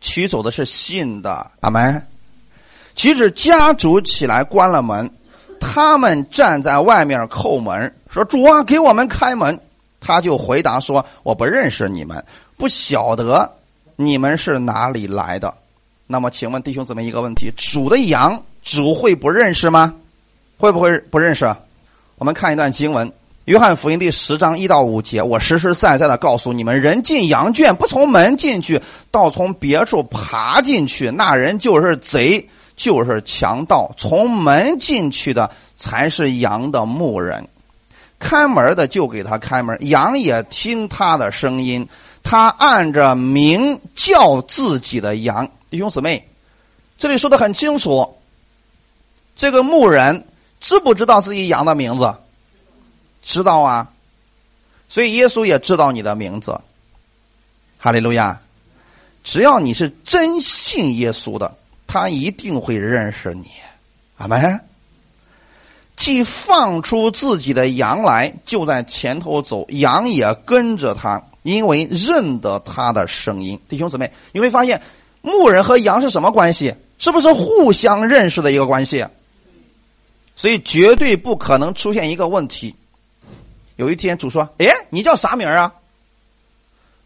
[0.00, 2.06] 取走的是信的，阿门。
[2.98, 5.08] 其实家主起来关了门，
[5.60, 9.56] 他们站在外面叩门，说：“主啊，给我们开门。”
[10.00, 12.22] 他就回答说：“我不认识你们，
[12.56, 13.48] 不晓得
[13.94, 15.54] 你们是哪里来的。”
[16.08, 19.94] 那么，请问弟兄姊妹一个问题：主的羊，主会不认识吗？
[20.56, 21.46] 会不会不认识？
[22.16, 23.08] 我们看一段经文，
[23.44, 25.22] 《约翰福音》第十章一到五节。
[25.22, 28.82] 我实实在在的告诉你们：人进羊圈，不从门进去，
[29.12, 32.48] 倒从别处爬进去，那人就是贼。
[32.78, 37.48] 就是强盗，从门进去的才是羊的牧人，
[38.20, 41.86] 开门的就给他开门，羊也听他的声音，
[42.22, 45.50] 他按着名叫自己的羊。
[45.68, 46.26] 弟兄姊妹，
[46.96, 48.16] 这里说的很清楚，
[49.34, 50.24] 这个牧人
[50.60, 52.14] 知不知道自己羊的名字？
[53.20, 53.90] 知道啊，
[54.88, 56.58] 所以耶稣也知道你的名字。
[57.76, 58.40] 哈利路亚！
[59.24, 61.57] 只要你是真信耶稣的。
[61.88, 63.48] 他一定会认识你，
[64.18, 64.60] 阿门。
[65.96, 73.58] 既放出自己的羊来，就在前头走，羊也跟着他，因为认得他的声音。
[73.68, 74.80] 弟兄姊妹，你会发现
[75.22, 76.72] 牧人和羊是什么关系？
[76.98, 79.04] 是不是互相认识的一个关系？
[80.36, 82.76] 所以绝对不可能出现一个问题。
[83.76, 85.72] 有一天主说：“哎，你叫啥名啊？”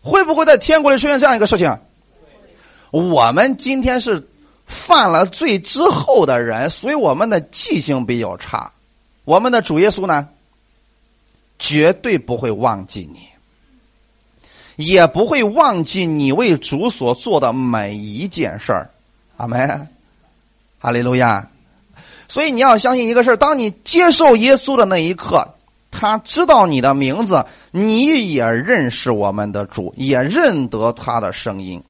[0.02, 1.78] 会不会在天国里出现这样一个事情？
[2.90, 4.28] 我们今天是。
[4.72, 8.72] 犯了罪之后的人，所以我们的记性比较差。
[9.24, 10.26] 我们的主耶稣呢，
[11.58, 13.20] 绝对不会忘记你，
[14.84, 18.90] 也不会忘记你为主所做的每一件事儿。
[19.36, 19.88] 阿门，
[20.80, 21.46] 哈利路亚。
[22.26, 25.46] 所以你要相信一个事儿：当你接受耶稣的那一刻，
[25.90, 31.82] 他知道你的名字，你也认识我们的主，也认得他的声音。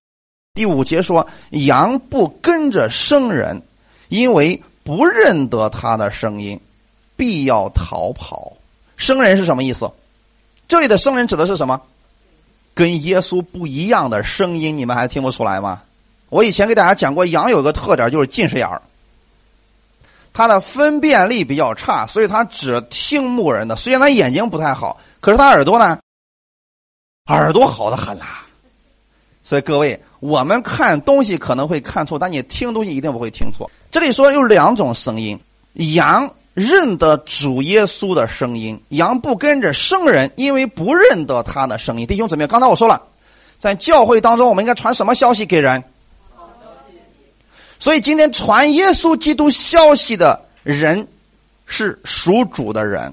[0.55, 3.63] 第五节说：“羊不跟着生人，
[4.09, 6.61] 因为不认得他的声音，
[7.17, 8.53] 必要逃跑。
[8.99, 9.91] 生人是什么意思？
[10.69, 11.81] 这里的生人指的是什么？
[12.75, 15.83] 跟耶稣不一样的声音，你们还听不出来吗？
[16.29, 18.83] 我以前给大家讲过，羊有个特点就是近视眼儿，
[20.35, 23.75] 它的分辨力比较差，所以它只听牧人的。
[23.75, 25.99] 虽然它眼睛不太好，可是它耳朵呢，
[27.27, 28.47] 耳朵好的很啦。
[29.53, 33.71] 所以各位，我们看东西可能会看错，但你听东西一定不会听错。
[33.91, 35.39] 这里说有两种声音，
[35.75, 42.07] 羊认得主耶稣的声音，羊不跟着生人，因为不认得他的声音。
[42.07, 43.03] 弟兄姊妹，刚才我说了，
[43.59, 45.85] 在教会当中，我们应该传什么消息给人？
[47.79, 51.07] 所以今天传耶稣基督消息的人
[51.67, 53.13] 是属主的人，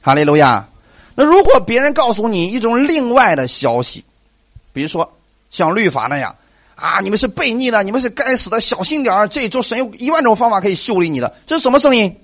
[0.00, 0.68] 哈利路亚。
[1.16, 4.04] 那如果别人告诉你一种另外的消息，
[4.78, 5.12] 比如说
[5.50, 6.32] 像律法那样
[6.76, 9.26] 啊，你们是悖逆的，你们是该死的，小心点儿。
[9.26, 12.16] 这周神有一万种方法可以修理你的，这是什么声音？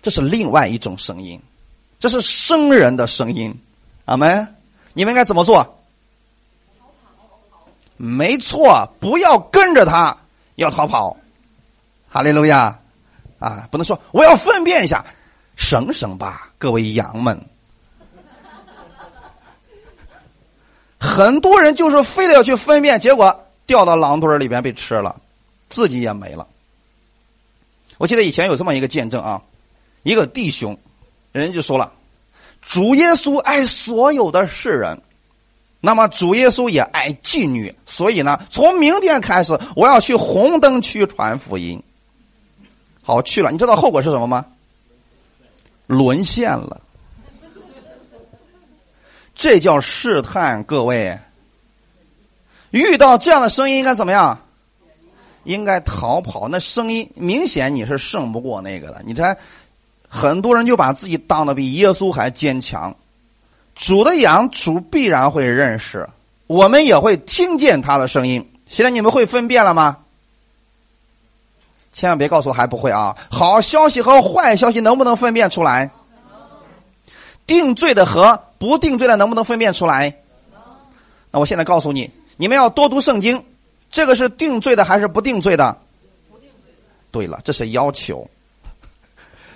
[0.00, 1.38] 这是另外一种声音，
[2.00, 3.54] 这是生人的声音。
[4.06, 4.56] 阿门。
[4.94, 5.78] 你们应该怎么做？
[7.98, 10.16] 没错，不要跟着他，
[10.54, 11.14] 要逃跑。
[12.08, 12.78] 哈利路亚！
[13.38, 15.04] 啊，不能说我要分辨一下，
[15.56, 17.38] 省省吧，各位羊们。
[21.06, 25.14] 很多人就是非得要去分辨，结果掉到狼堆里边被吃了，
[25.68, 26.46] 自己也没了。
[27.98, 29.40] 我记得以前有这么一个见证啊，
[30.02, 30.76] 一个弟兄，
[31.32, 31.92] 人家就说了，
[32.60, 35.00] 主耶稣爱所有的世人。
[35.80, 41.80] 那么主耶稣也爱妓女，所以呢，从明天开始我要去红灯区传福音。
[43.02, 44.44] 好去了，你知道后果是什么吗？
[45.86, 46.80] 沦陷了，
[49.36, 50.64] 这叫试探。
[50.64, 51.18] 各位，
[52.70, 54.40] 遇到这样的声音应该怎么样？
[55.44, 56.48] 应该逃跑。
[56.48, 59.02] 那声音明显你是胜不过那个的。
[59.04, 59.36] 你看，
[60.08, 62.96] 很多人就把自己当的比耶稣还坚强。
[63.74, 66.08] 主的羊，主必然会认识，
[66.46, 68.50] 我们也会听见他的声音。
[68.66, 69.98] 现在你们会分辨了吗？
[71.92, 73.16] 千万别告诉我还不会啊！
[73.30, 75.90] 好消息和坏消息能不能分辨出来？
[77.46, 80.14] 定罪的和不定罪的能不能分辨出来？
[81.30, 83.44] 那我现在告诉你，你们要多读圣经。
[83.90, 85.76] 这个是定罪的还是不定罪的？
[87.10, 88.28] 对了，这是要求。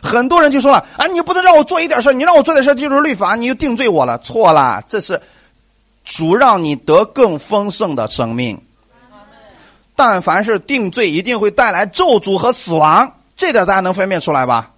[0.02, 4.16] 很多人就说了啊，你不能让我做一点事你让我做点事就是律法，你就定罪我了。
[4.18, 5.20] 错了，这是
[6.04, 8.58] 主让你得更丰盛的生命。
[9.96, 14.70] 但凡是定罪，一定会带来咒诅和死亡，这点大家能分辨出来吧？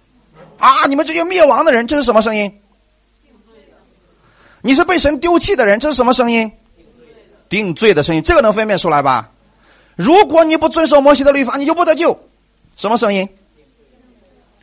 [0.57, 2.59] 啊，你们这些灭亡的人，这是什么声音？
[4.65, 6.49] 你是被神丢弃的人，这是什么声音？
[7.49, 9.29] 定罪的声音，这个能分辨出来吧？
[9.97, 12.17] 如果你不遵守摩西的律法，你就不得救，
[12.77, 13.27] 什么声音？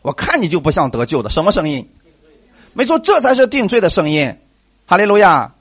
[0.00, 1.86] 我看你就不像得救的，什么声音？
[2.72, 4.34] 没错，这才是定罪的声音。
[4.86, 5.52] 哈利路亚！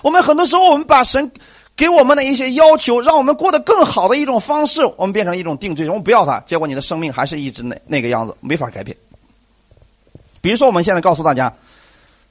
[0.00, 1.32] 我们很多时候，我们把神
[1.76, 8.96] 给我们的一些要求，让我们过得更好的一种方式，我们变成一种定罪，我们不要它，结果你的生命还是一直那那个样子，没法改变。
[10.40, 11.52] 比如说，我们现在告诉大家，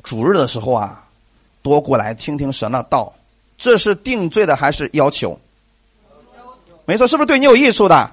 [0.02, 1.04] 主日的时候啊，
[1.68, 3.14] 多过来听听神的道，
[3.58, 5.38] 这是定罪的还是要求？
[6.86, 8.10] 没错，是不是对你有益处的？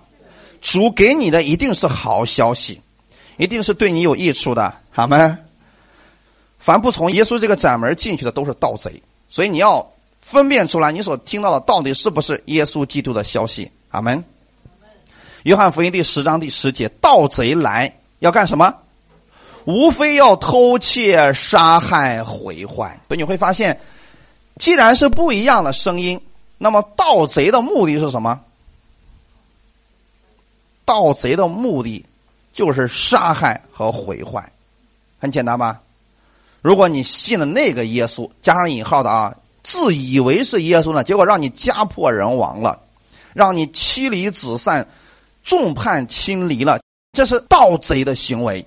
[0.61, 2.81] 主给你的一定是好消息。
[3.37, 5.38] 一定是对你有益处的，好吗？
[6.61, 9.03] 凡不从耶稣这个窄门进去的，都是盗贼。
[9.29, 9.85] 所以你要
[10.21, 13.71] 分辨出来，你所听到的到底是不是耶稣基督的消息？
[13.90, 14.23] 阿门。
[15.43, 18.73] 约翰福音第十章第十节：盗贼来要干什么？
[19.64, 23.00] 无非要偷窃、杀害、毁坏。
[23.09, 23.81] 所以你会发现，
[24.57, 26.20] 既然是不一样的声音，
[26.59, 28.40] 那么盗贼的目的是什么？
[30.85, 32.05] 盗贼的目的。
[32.55, 34.53] 就是杀害和毁坏，
[35.18, 35.81] 很简单吧？
[36.62, 42.79] 如果你信了那个耶稣，加上引号的啊，自以为是耶稣呢，结果让你家破人亡了，
[43.33, 44.87] 让你妻离子散，
[45.42, 46.79] 众叛亲离了，
[47.12, 48.64] 这是盗贼的行为。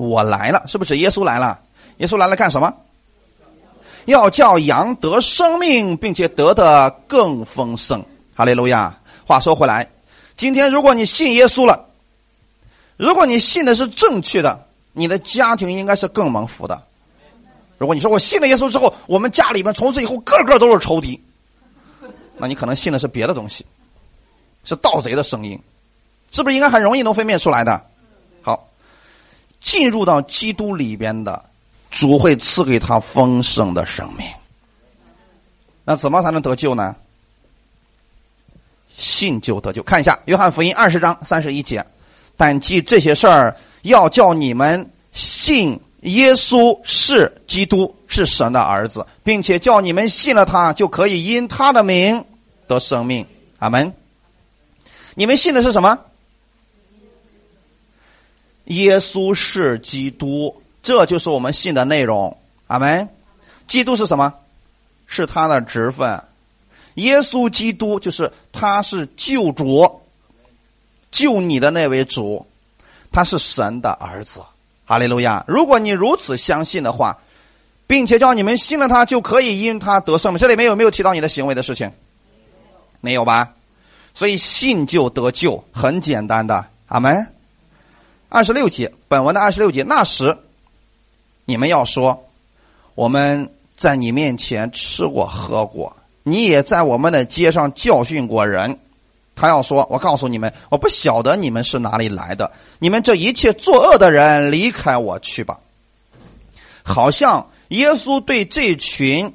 [0.00, 1.60] 我来了，是不是耶稣来了？
[1.98, 2.72] 耶稣来了干什么？
[4.06, 8.02] 要叫羊得生命，并且得的更丰盛。
[8.34, 8.96] 哈利路亚。
[9.26, 9.86] 话说回来，
[10.38, 11.86] 今天如果你信耶稣了。
[12.96, 16.82] 如果你信的是正确的，你的家庭应该是更蒙福的。
[17.76, 21.20] 如果你说我信了耶稣之后，我们家里面从此以后个个都是仇敌，
[22.38, 23.66] 那你可能信的是别的东西，
[24.64, 25.60] 是盗贼的声音，
[26.32, 27.82] 是不是应该很容易能分辨出来的？
[29.60, 31.44] 进入到基督里边的
[31.90, 34.26] 主会赐给他丰盛的生命。
[35.84, 36.96] 那怎么才能得救呢？
[38.96, 39.82] 信就得救。
[39.82, 41.84] 看一下约翰福音二十章三十一节。
[42.36, 52.24] 但记这些事儿，要叫你们信耶稣是基督，是神的儿子，并且叫你们信了他，就可以因他的名
[52.66, 53.26] 得生命。
[53.58, 53.92] 阿门。
[55.14, 55.98] 你们信的是什么？
[58.70, 62.36] 耶稣是基督，这就是我们信的内容。
[62.68, 63.08] 阿门。
[63.66, 64.32] 基督是什么？
[65.06, 66.22] 是他的职分。
[66.94, 70.00] 耶稣基督就是他是救主，
[71.10, 72.46] 救你的那位主，
[73.10, 74.40] 他是神的儿子。
[74.84, 75.44] 哈利路亚！
[75.48, 77.18] 如果你如此相信的话，
[77.88, 80.38] 并且叫你们信了他，就可以因他得生命。
[80.38, 81.90] 这里面有没有提到你的行为的事情？
[83.00, 83.52] 没有吧？
[84.14, 86.64] 所以信就得救，很简单的。
[86.86, 87.26] 阿门。
[88.30, 90.38] 二十六节，本文的二十六节，那时
[91.44, 92.28] 你们要说，
[92.94, 98.78] 我们在你面前吃过喝过，你也在我们的街上教训过人。
[99.34, 102.52] 他要说：“我告诉你们，我不晓得你们是哪里来的。
[102.78, 105.58] 你们这一切作恶的人，离开我去吧。”
[106.84, 109.32] 好像耶稣对这群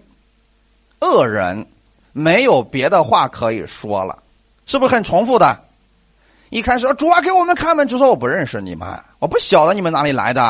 [1.02, 1.68] 恶人
[2.14, 4.24] 没有别的话可以说了，
[4.66, 5.65] 是不是很重复的？
[6.56, 8.88] 一开始主啊，给我们开门，就说我不认识你们，
[9.20, 10.42] 我不晓得你们哪里来的。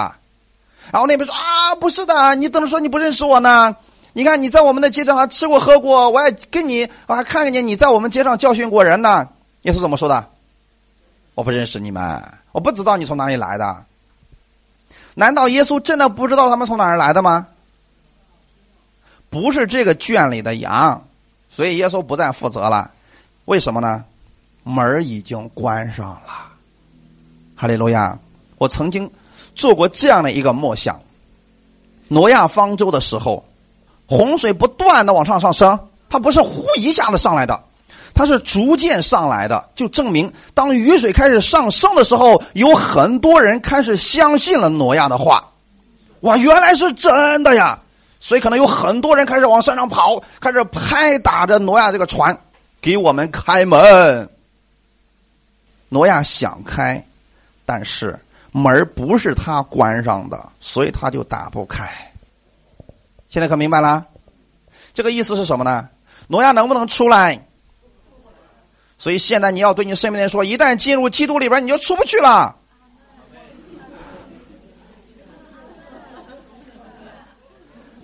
[0.91, 3.76] 然后那边说啊，不是的，你怎么说你不认识我呢？
[4.14, 9.28] 你看你在我们的街上还吃过喝过，我还跟你我还看见你在我们街上教训过人呢。
[9.64, 10.28] 耶稣怎么说的？
[11.34, 13.76] 我不认识你们，我不知道你从哪里来的。
[15.16, 17.47] 难道耶稣真的不知道他们从哪儿来的吗？
[19.32, 21.03] 不是这个圈里的羊，
[21.49, 22.91] 所以耶稣不再负责了。
[23.45, 24.03] 为什么呢？
[24.66, 26.51] 门已经关上了。
[27.55, 28.18] 哈利路亚！
[28.57, 29.09] 我曾经
[29.55, 30.99] 做过这样的一个梦想：
[32.07, 33.45] 挪亚方舟的时候，
[34.07, 37.61] 洪水不断的往上上升，它不是呼一下子上来的。
[38.13, 45.45] 它是逐渐上来的，就证明当雨水开始上升的时候，有很多人开始相信了挪亚的话。
[46.22, 47.78] 哇，原来是真的呀！
[48.20, 52.36] 所以可能有很多人开始往山上跑，开始拍打着挪亚这个船，
[52.82, 54.28] 给我们开门。
[55.96, 57.02] 挪亚想开，
[57.66, 58.20] 但是
[58.52, 61.89] 门不是他关上的，所以他就打不开。
[63.30, 64.06] 现在可明白了？
[64.93, 65.88] 这个意思是什么呢？
[66.28, 67.39] 挪亚能不能出来？
[68.98, 72.58] 所以现在你要对你身边的人说：一旦进入基督里边，你就出不去了。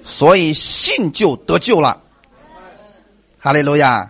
[0.02, 2.02] 所以信就得救了。
[3.38, 4.10] 哈利路亚！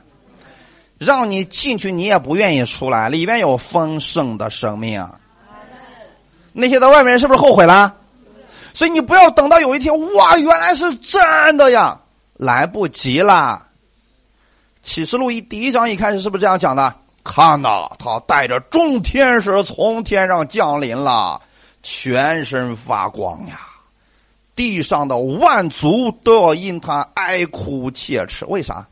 [1.04, 3.10] 让你进去，你也不愿意出来。
[3.10, 5.04] 里面有丰盛的生命。
[6.54, 7.96] 那些在外面人是不是后悔了？
[8.72, 12.00] 所以你不要等到有一天，哇，原来是真的呀！
[12.34, 13.66] 来不及了。
[14.84, 16.94] 启示录一第一章一开始是不是这样讲的？
[17.24, 21.42] 看呐，他带着众天使从天上降临了，
[21.82, 23.62] 全身发光呀！
[24.56, 28.46] 地上的万族都要因他哀哭切齿。
[28.46, 28.86] 为啥？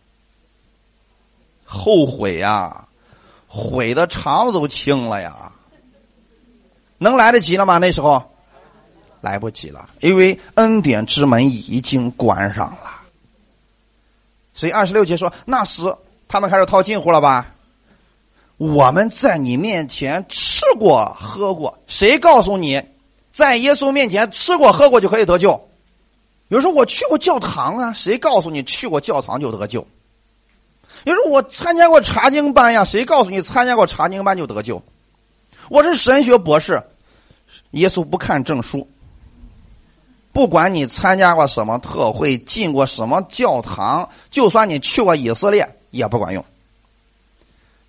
[1.71, 2.87] 后悔呀，
[3.47, 5.51] 悔的肠子都青了呀！
[6.97, 7.77] 能来得及了吗？
[7.77, 8.21] 那时候
[9.21, 12.89] 来不及了，因为恩典之门已经关上了。
[14.51, 15.95] 所以二十六节说，那时
[16.27, 17.53] 他们开始套近乎了吧？
[18.57, 22.81] 我们在你面前吃过喝过，谁告诉你
[23.31, 25.51] 在耶稣面前吃过喝过就可以得救？
[26.47, 29.87] 有人说我去过教堂啊，谁告诉你去过教堂就得救？
[31.05, 34.81] 你说我参加过查经班呀，谁告诉你参加过查经班就得救？
[35.69, 36.81] 我是神学博士，
[37.71, 38.87] 耶稣不看证书。
[40.31, 46.43] 不管你参加过什么特会，进过什么教堂，就算你去过以色列，也不管用。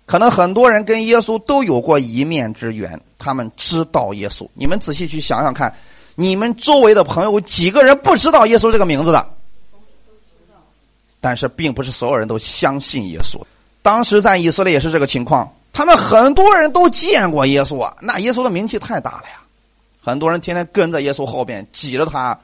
[0.05, 4.47] 可能很多人跟耶稣都有过一面之缘，他们知道耶稣。
[4.53, 5.73] 你们仔细去想想看，
[6.15, 9.25] 你们周围的朋友几个人不知道耶稣这个名字的？
[11.21, 13.39] 但是并不是所有人都相信耶稣。
[13.81, 19.41] 当时在以色列也是这个情况，他们很多人都见过耶稣啊，那耶稣的名气太大了呀。
[20.03, 22.37] 很多人天天跟在耶稣后边，挤着他，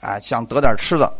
[0.00, 1.12] 啊，想得点吃的，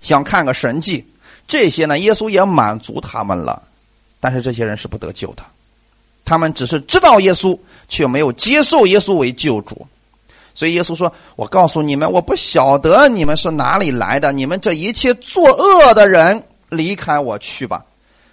[0.00, 1.06] 想看个神迹。
[1.46, 3.62] 这些呢，耶稣也满足他们了。
[4.18, 5.42] 但是这些人是不得救的，
[6.24, 9.86] 他们只是知道耶稣，却没有接受耶稣为救主。
[10.54, 17.84] 所以耶稣说：“我告诉你们，我不晓得你们是哪里来的，你们这一切作恶的人，离开我去吧。”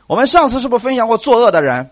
[0.07, 1.89] 我们上次是不是分享过作恶的人？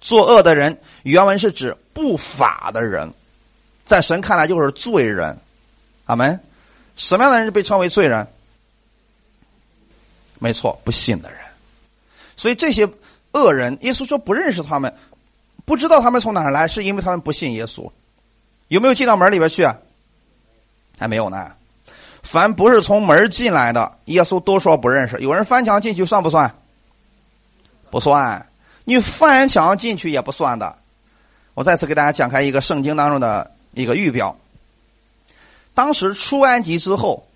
[0.00, 3.10] 作恶的人原文是指不法的人。
[3.84, 5.36] 在神看来就是罪人，
[6.04, 6.38] 阿门。
[6.94, 8.26] 什么样的人被称为罪人？
[10.38, 11.40] 没错，不信的人。
[12.36, 12.88] 所以这些
[13.32, 14.94] 恶人，耶稣说不认识他们，
[15.64, 17.90] 不知道他们从哪儿来，是因为他们不信耶稣。
[18.68, 19.66] 有没有进到门里边去？
[20.98, 21.52] 还没有呢。
[22.22, 25.18] 凡不是从门进来的，耶稣都说不认识。
[25.20, 26.52] 有人翻墙进去算不算？
[27.90, 28.44] 不算。
[28.84, 30.76] 你翻墙进去也不算的。
[31.54, 34.36] 我再次给大家讲开一个圣经当中的一个预表。
[35.74, 37.26] 当时出埃及之后，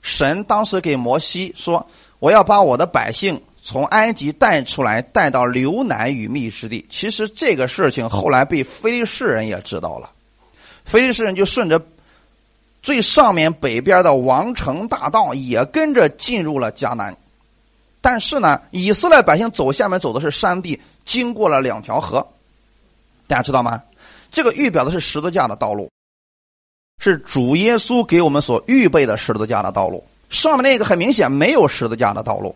[0.00, 1.86] 神当时给摩西说
[2.18, 10.10] ：“我要把我的百姓从埃及带出来，带到流奶与蜜之地。”其实这个事情后来被非利士人也知道了，
[10.88, 11.80] 非利士人就顺着。
[12.80, 17.14] 最上面北边的王城大道也跟着进入了迦南，
[18.00, 22.26] 但是呢，以色列百姓走下面走的是山地，经过了两条河，
[23.26, 23.82] 大家知道吗？
[24.30, 25.90] 这个预表的是十字架的道路，
[27.02, 30.06] 是主耶稣给我们所预备的十字架的道路。
[30.30, 32.54] 上面那个很明显没有十字架的道路，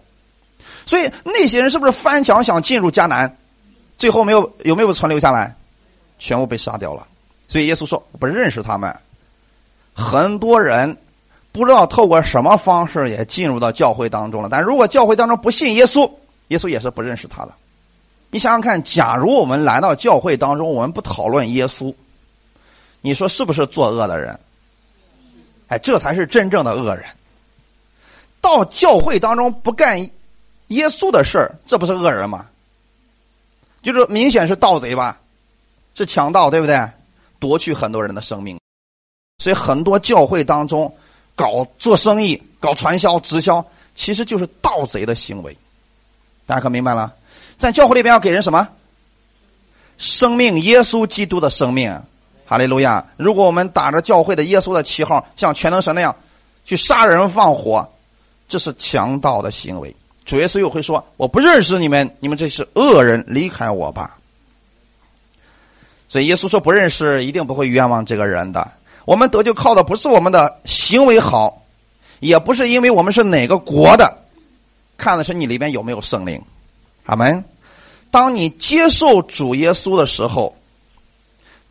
[0.86, 3.36] 所以那些人是不是翻墙想进入迦南？
[3.98, 5.54] 最后没有有没有存留下来？
[6.20, 7.08] 全部被杀掉了。
[7.52, 8.96] 所以耶稣说：“不认识他们。”
[9.92, 10.96] 很多人
[11.52, 16.10] 不知道透过什么方式也进入到教会当中了，但如果教会当中不信耶稣，
[16.48, 17.52] 耶稣也是不认识他的。
[18.30, 21.94] 你想想看，假如我们来到教会当中，我们不讨论耶稣，
[23.02, 24.40] 你说是不是作恶的人？
[25.68, 27.04] 哎，这才是真正的恶人。
[28.40, 30.00] 到教会当中不干
[30.68, 32.46] 耶稣的事儿，这不是恶人吗？
[33.82, 35.20] 就是明显是盗贼吧，
[35.94, 36.88] 是强盗，对不对？
[37.42, 38.56] 夺去很多人的生命。
[39.38, 40.94] 所以很多教会当中，
[41.34, 43.64] 搞做生意、搞传销、直销，
[43.96, 45.56] 其实就是盗贼的行为。
[46.46, 47.12] 大家可明白了？
[47.58, 48.68] 在教会里边要给人什么？
[49.98, 52.00] 生命，耶稣基督的生命，
[52.46, 53.04] 哈利路亚！
[53.16, 56.14] 如果我们打着教会的耶稣的旗号，像全能神那样
[56.64, 57.84] 去杀人放火，
[58.48, 59.92] 这是强盗的行为。
[60.24, 64.16] 主耶稣又会说：“我不认识你们，你们这是恶人，离开我吧。”
[66.12, 68.70] 所以耶稣说：“不认识，一定不会冤枉这个人的。”
[69.06, 71.62] 我们得救靠的不是我们的行为好，
[72.20, 74.18] 也不是因为我们是哪个国的，
[74.98, 76.38] 看的是你里边有没有圣灵。
[77.06, 77.42] 阿门。
[78.10, 80.54] 当你接受主耶稣的时候，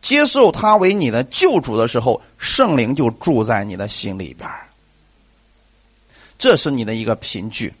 [0.00, 4.50] 接受他为你的救主的时候，圣灵就住在你的心里边
[6.36, 7.72] 这是你的一个凭据。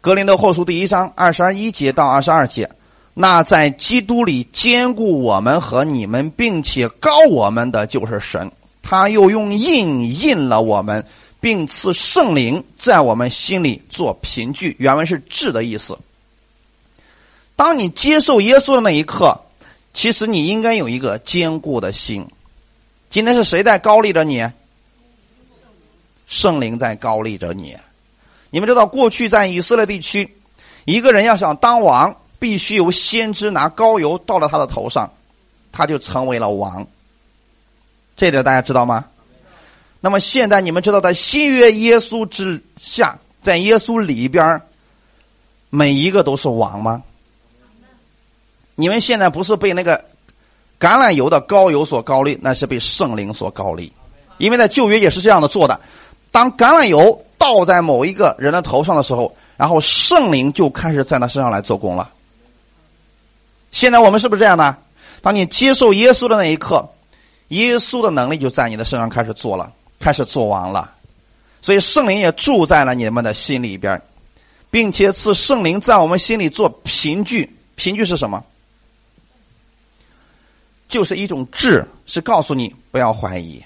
[0.00, 2.70] 格林的后书第一章二十一节到二十二节。
[3.16, 8.50] 那在基督里兼顾我们和你们，并且高我们的就是神，
[8.82, 11.06] 他又用印印了我们，
[11.40, 14.74] 并赐圣灵在我们心里做凭据。
[14.80, 15.96] 原文是“质”的意思。
[17.54, 19.40] 当你接受耶稣的那一刻，
[19.92, 22.26] 其实你应该有一个坚固的心。
[23.10, 24.44] 今天是谁在高立着你？
[26.26, 27.76] 圣灵在高立着你。
[28.50, 30.36] 你们知道，过去在以色列地区，
[30.84, 32.16] 一个人要想当王。
[32.38, 35.10] 必须由先知拿膏油倒到他的头上，
[35.72, 36.86] 他就成为了王。
[38.16, 39.06] 这点大家知道吗？
[40.00, 44.60] 那么现在你们知道，在新约耶稣之下，在耶稣里边，
[45.70, 47.02] 每一个都是王吗？
[48.74, 50.04] 你们现在不是被那个
[50.78, 53.92] 橄榄油的膏油所高立，那是被圣灵所高立。
[54.36, 55.80] 因为在旧约也是这样的做的，
[56.30, 62.10] 当橄榄油倒在某一个人的头上的时候，然后圣灵就开始在他身上来做工了。
[63.74, 64.76] 现在我们是不是这样的？
[65.20, 66.88] 当你接受耶稣的那一刻，
[67.48, 70.92] 耶稣的能力就在你的身上开始做了，开始做完了。
[71.60, 74.00] 所以圣灵也住在了你们的心里边，
[74.70, 77.52] 并且赐圣灵在我们心里做凭据。
[77.74, 78.44] 凭据是什么？
[80.86, 83.60] 就是一种智，是告诉你不要怀疑。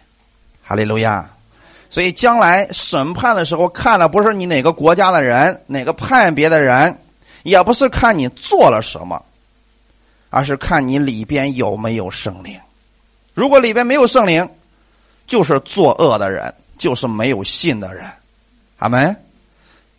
[0.64, 1.28] 哈利路亚。
[1.90, 6.98] 所以将来审判的时候，看的不是你哪个国家的人，哪个判别的人，
[7.42, 9.22] 也不是看你做了什么。
[10.30, 12.60] 而是看你里边有没有圣灵，
[13.34, 14.48] 如果里边没有圣灵，
[15.26, 18.10] 就是作恶的人，就是没有信的人。
[18.78, 19.16] 阿门。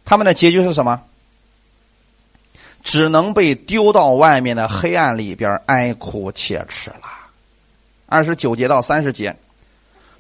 [0.05, 1.01] 他们的结局是什么？
[2.83, 7.07] 只能被丢到外面的黑暗里边哀哭切齿了。
[8.07, 9.35] 二十九节到三十节，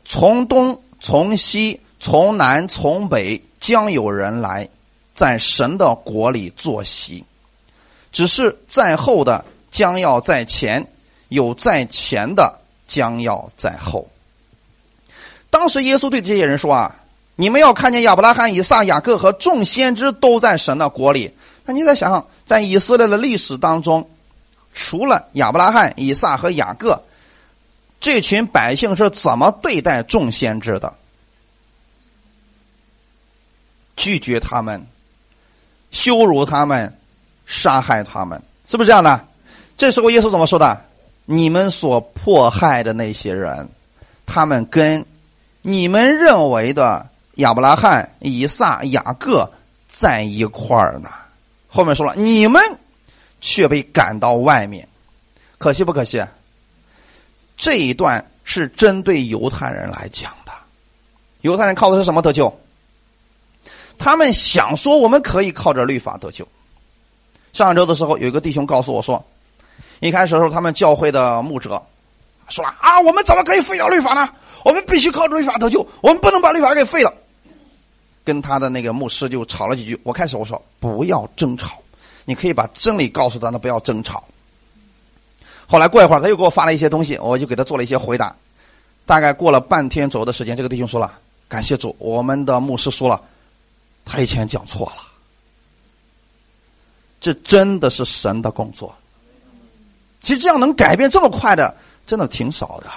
[0.05, 4.69] 从东从西从南从北将有人来，
[5.15, 7.23] 在神的国里坐席，
[8.11, 9.45] 只是在后的。
[9.71, 10.85] 将要在前，
[11.27, 14.07] 有在前的将要在后。
[15.49, 16.95] 当时耶稣对这些人说：“啊，
[17.35, 21.33] 你们要看见亚伯拉罕、以撒、雅各和众先知都在神的国里。”
[21.65, 24.09] 那你再想想，在以色列的历史当中，
[24.73, 27.03] 除了亚伯拉罕、以撒和雅各，
[27.99, 30.93] 这群百姓是怎么对待众先知的？
[33.95, 34.87] 拒绝他们，
[35.91, 36.97] 羞辱他们，
[37.45, 39.27] 杀害他们，是不是这样的？
[39.79, 40.81] 这时候耶稣怎么说的？
[41.23, 43.69] 你们所迫害的那些人，
[44.25, 45.05] 他们跟
[45.61, 49.49] 你们认为的亚伯拉罕、以撒、雅各
[49.87, 51.09] 在一块儿呢。
[51.69, 52.61] 后面说了，你们
[53.39, 54.85] 却被赶到外面，
[55.57, 56.21] 可惜不可惜？
[57.55, 60.51] 这一段是针对犹太人来讲的。
[61.39, 62.53] 犹太人靠的是什么得救？
[63.97, 66.45] 他们想说我们可以靠着律法得救。
[67.53, 69.25] 上周的时候，有一个弟兄告诉我说，
[69.99, 71.81] 一开始的时候，他们教会的牧者
[72.47, 74.29] 说啊，我们怎么可以废掉律法呢？
[74.63, 77.13] 我们必须靠律法得救，我们不能把律法给废了。
[78.23, 79.99] 跟他的那个牧师就吵了几句。
[80.03, 81.77] 我开始我说不要争吵，
[82.25, 84.23] 你可以把真理告诉他，那不要争吵。
[85.67, 88.35] 后来过一会儿，他又给我发了一些东西，我就给他做了一些回答。
[89.05, 91.11] 大概过了半天左右的时间，这个弟兄说了
[91.47, 93.19] ：“感谢主，我们的牧师说了，
[94.05, 95.03] 他以前讲错了。”
[97.19, 98.93] 这真的是神的工作。
[100.21, 102.87] 其实这样能改变这么快的，真的挺少的。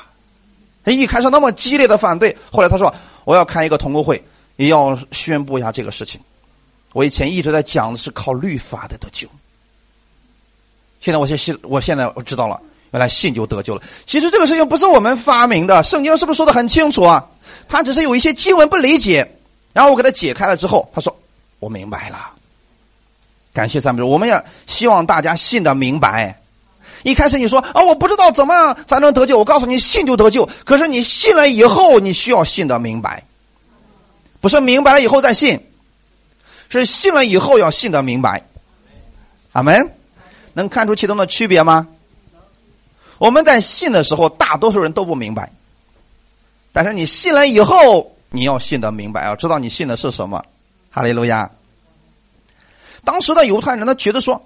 [0.84, 2.92] 他一开始那么激烈的反对，后来他说
[3.24, 4.22] ：“我要开一个同工会。”
[4.56, 6.20] 也要宣布一下这个事情。
[6.92, 9.26] 我以前一直在讲的是靠律法的得救，
[11.00, 12.60] 现在我现信，我现在我知道了，
[12.90, 13.82] 原来信就得救了。
[14.06, 17.26] 其实这个事情不是我们发明的，圣经是不是说的很清楚啊？
[17.66, 19.36] 他只是有一些经文不理解，
[19.72, 21.16] 然后我给他解开了之后，他说
[21.58, 22.30] 我明白了。
[23.54, 26.41] 感谢三分钟，我们也希望大家信的明白。
[27.02, 30.48] 一开始你说啊，我不知道怎么样才能得救，我告诉你，信就得救。
[30.64, 33.24] 可是你信了以后，你需要信的明白。
[34.40, 35.60] 不是明白了以后再信，
[36.68, 38.44] 是信了以后要信得明白。
[39.52, 39.94] 阿门，
[40.54, 41.86] 能看出其中的区别吗？
[43.18, 45.52] 我们在信的时候，大多数人都不明白，
[46.72, 50.44] 但是你信了以后，你要信得明白，要知道你信的是什么。
[50.90, 51.50] 哈利路亚。
[53.04, 54.42] 当时的犹太人，他觉得说：“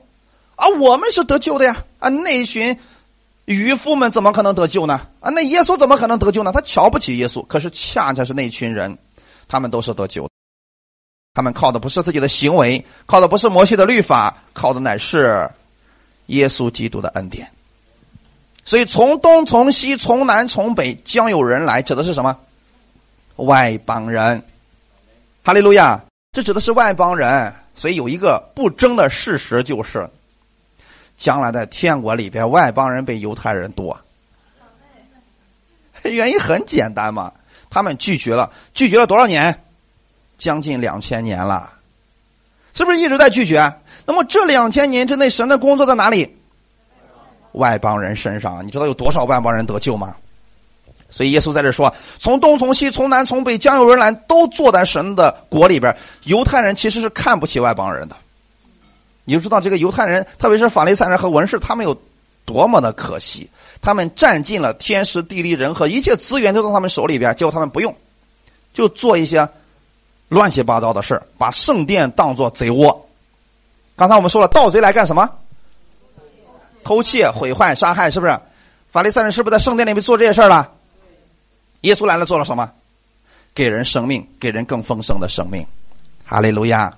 [0.57, 1.85] 啊，我们是得救的呀！
[2.01, 2.77] 啊，那群
[3.47, 5.01] 渔夫们怎么可能得救呢？
[5.21, 6.53] 啊，那耶稣怎么可能得救呢？
[6.53, 7.47] 他瞧不起耶稣。
[7.47, 8.99] 可是恰恰是那群人。”
[9.49, 10.29] 他们都是得救，
[11.33, 15.49] 他们靠的不是自己的行为，靠的不是摩西的律法，靠的乃是
[16.27, 17.49] 耶稣基督的恩典。
[18.65, 22.37] 所以从东从西从南从北将有人来，指的是什么？
[23.37, 24.43] 外邦人。
[25.45, 26.03] 哈利路亚！
[26.33, 27.55] 这指的是外邦人。
[27.77, 30.11] 所以有一个不争的事实就是，
[31.17, 33.99] 将来在天国里边，外邦人比犹太人多。
[36.05, 37.33] 原因很简单嘛。
[37.69, 39.62] 他们拒绝了，拒绝了多少年？
[40.39, 41.71] 将近两千年了，
[42.73, 43.73] 是不是一直在拒绝？
[44.07, 46.37] 那么这两千年之内，神的工作在哪里？
[47.53, 50.14] 外邦人身上，你知道有多少外邦人得救吗？
[51.11, 55.95] 所以耶稣在这说：从东从西从南从北，将有人来，都坐在神的国里边。
[56.25, 58.17] 犹太人其实是看不起外邦人的，
[59.27, 61.95] 你就知道这个犹太人，特别是法利赛人和文士，他们有
[62.47, 63.51] 多么的可惜。
[63.83, 67.95] 他们占尽了天时地利人和，一切资源都在他们手里边，结果他们不用，
[68.72, 69.47] 就做一些
[70.29, 73.09] 乱七八糟的事，把圣殿当做贼窝。
[73.97, 75.29] 刚才我们说了，盗贼来干什么？
[76.85, 78.39] 偷窃、毁坏、杀害，是不是？
[78.91, 80.72] 法利赛人是不是在圣殿里面做这些事了？
[81.83, 82.70] 耶稣来了，做了什么？
[83.55, 85.66] 给人生命，给人更丰盛的生命。
[86.24, 86.97] 哈利路亚！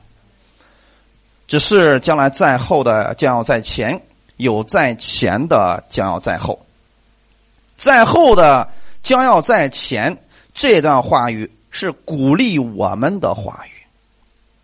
[1.49, 4.01] 只是将来在后的将要在前，
[4.37, 6.57] 有在前的将要在后。
[7.77, 8.69] 在后的
[9.03, 10.17] 将要在前，
[10.53, 13.71] 这段话语是鼓励我们的话语。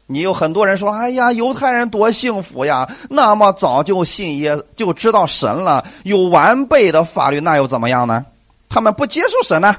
[0.06, 2.86] 你有很多人说：“哎呀，犹太人多幸福呀！
[3.08, 8.26] 那么早就信耶，就知道神了，有完备的法律，那又怎么样呢？
[8.68, 9.74] 他们不接受神呢？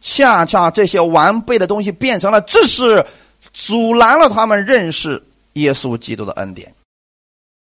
[0.00, 3.04] 恰恰这些完备的东西变成了知识，
[3.52, 5.22] 阻拦了他们认识
[5.54, 6.74] 耶稣基督的恩典。”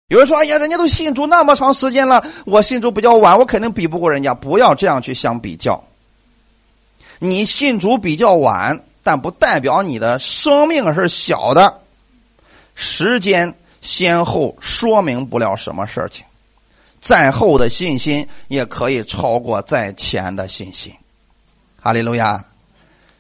[0.10, 4.34] 有人说：“哎呀，人家都信主那么长时间了，我信主比较晚，我肯定比不过人家。
[4.34, 5.84] 不要这样去相比较。
[7.20, 11.80] 你信主比较晚，但不代表你的生命是小的。
[12.74, 16.26] 时间先后说明不了什么事情，
[17.00, 20.92] 在后的信心也可以超过在前的信心。
[21.82, 22.44] 哈利路亚！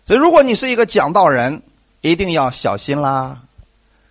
[0.07, 1.61] 所以，如果你是一个讲道人，
[2.01, 3.41] 一定要小心啦。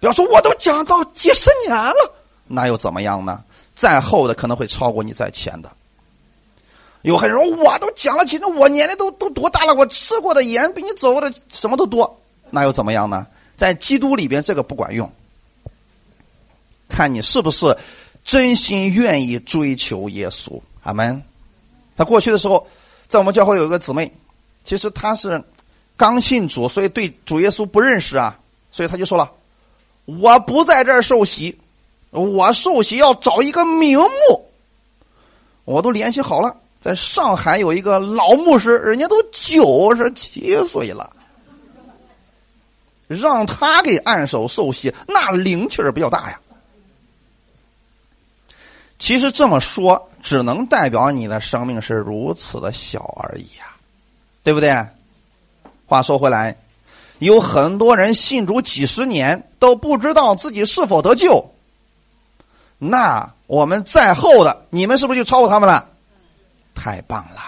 [0.01, 2.15] 不要说我都讲到几十年了。”
[2.47, 3.43] 那又怎么样呢？
[3.75, 5.71] 在后的可能会超过你在前的。
[7.03, 9.75] 有很多人说我都讲了，其实我年龄都都多大了？
[9.75, 12.21] 我吃过的盐比你走过的什么都多。
[12.51, 13.27] 那又怎么样呢？
[13.57, 15.11] 在基督里边，这个不管用。
[16.89, 17.77] 看你是不是
[18.25, 20.61] 真心愿意追求耶稣。
[20.83, 21.23] 阿门。
[21.97, 22.67] 他过去的时候，
[23.09, 24.11] 在我们教会有一个姊妹，
[24.65, 25.43] 其实她是
[25.97, 28.39] 刚信主，所以对主耶稣不认识啊，
[28.73, 29.31] 所以他就说了
[30.09, 31.57] ：“我不在这儿受洗。”
[32.11, 34.51] 我受洗要找一个名目，
[35.67, 41.15] 我都联系好了，在上海有一个老牧师，人家都九十七岁了，
[43.09, 46.41] 让他给按手受洗，那灵气儿比较大呀。
[48.99, 53.77] 其实这么说，只能代表你的生命是如此的小而已呀，
[54.43, 54.75] 对不对？
[55.85, 56.57] 话说回来，
[57.19, 61.53] 有很多人信主几十年都不知道自己是否得救。
[62.79, 65.89] 那我们在后的，你们是不是就超过他们了？
[66.75, 67.41] 太棒了！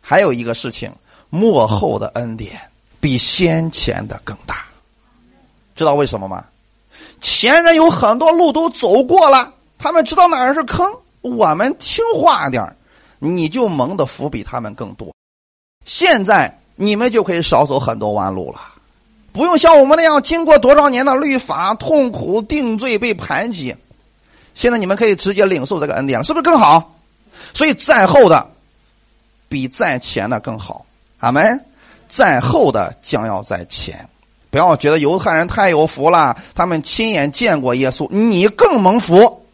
[0.00, 0.90] 还有一个事情，
[1.28, 2.58] 幕后的恩典
[2.98, 4.64] 比先前的更大。
[5.74, 6.46] 知道为什么吗？
[7.20, 9.52] 前人有很多路都走过了。
[9.76, 10.90] 他们知道哪儿是坑，
[11.20, 12.74] 我们听话点
[13.18, 15.14] 你就蒙的福比他们更多。
[15.84, 18.60] 现在你们就可以少走很多弯路了，
[19.32, 23.74] 不用像我们那样经过多少年的律法、痛苦、定罪、被排挤。
[24.54, 26.94] 现在你们可以直接领受这个恩典了，是不是更好？
[27.52, 28.48] 所以在后的
[29.48, 30.86] 比在前的更好。
[31.18, 31.60] 阿门。
[32.08, 34.08] 在后的将要在前，
[34.48, 39.44] 不要觉得犹太人太有福了，他们亲眼见过耶稣，你更蒙福。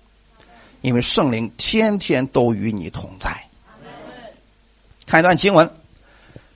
[0.82, 3.34] 因为圣灵天天都与你同在。
[5.06, 5.66] 看一段经文，《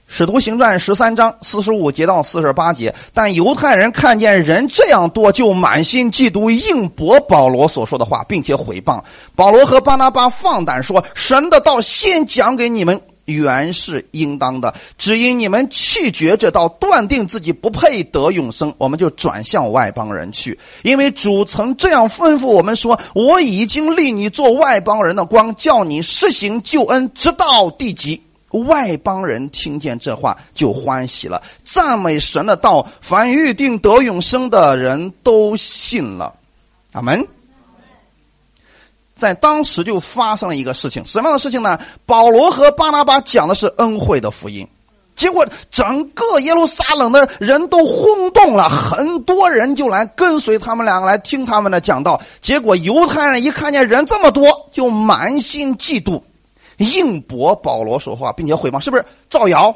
[0.08, 2.94] 使徒行传》十三章四十五节到四十八节。
[3.12, 9.02] 但犹太人看见人这样多，就满心嫉妒，应驳保罗所说的话，并且毁谤
[9.34, 10.30] 保罗和巴拿巴。
[10.30, 20.56] 放胆说：“神的道先讲给你们。”原是应当的，只因你们弃绝这道，断定自己不配得永生，我们就转向外邦人去。
[20.84, 28.22] 因为主曾这样吩咐我们说：“我已经立你做外邦人的光，叫你施行救恩，直到地极。”
[28.64, 36.34] 外邦人听见这话就欢喜了，赞美神的道，凡预定得永生的人都信了。
[36.92, 37.26] 阿门。
[39.14, 41.78] 在当时就发生了一个事情，什么样的事情呢？
[42.04, 44.68] 保罗和巴拿巴讲的是恩惠的福音，
[45.16, 52.20] 结果整个耶路撒冷的人都轰动了，很多人就来跟随他们两个来听他们的讲道。
[52.42, 56.20] 结果犹太人一看见人这么多，就满心嫉妒，
[56.78, 59.74] 硬驳保罗说话，并且毁谤，是不是造谣？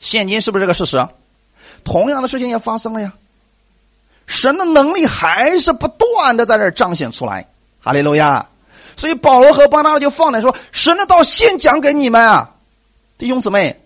[0.00, 1.06] 现今是不是这个事实？
[1.84, 3.12] 同样的事情也发生了呀。
[4.26, 7.46] 神的能力还是不断的在这彰显出来。
[7.80, 8.46] 哈利路亚！
[8.96, 12.50] 所以保罗和巴拿就放胆说：“神的道先讲给你们啊，
[13.16, 13.80] 弟兄姊妹。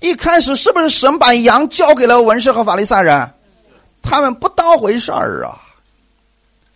[0.00, 3.30] 一开始是不是神把羊交给了文士和法利赛人？
[4.02, 5.60] 他们不当回事儿啊！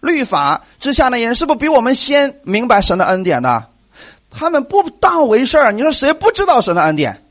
[0.00, 3.66] 律法之下的人是不是比我们先明白神的恩典的？
[4.38, 5.72] 他们不当回事儿。
[5.72, 7.22] 你说谁不知道神的恩典？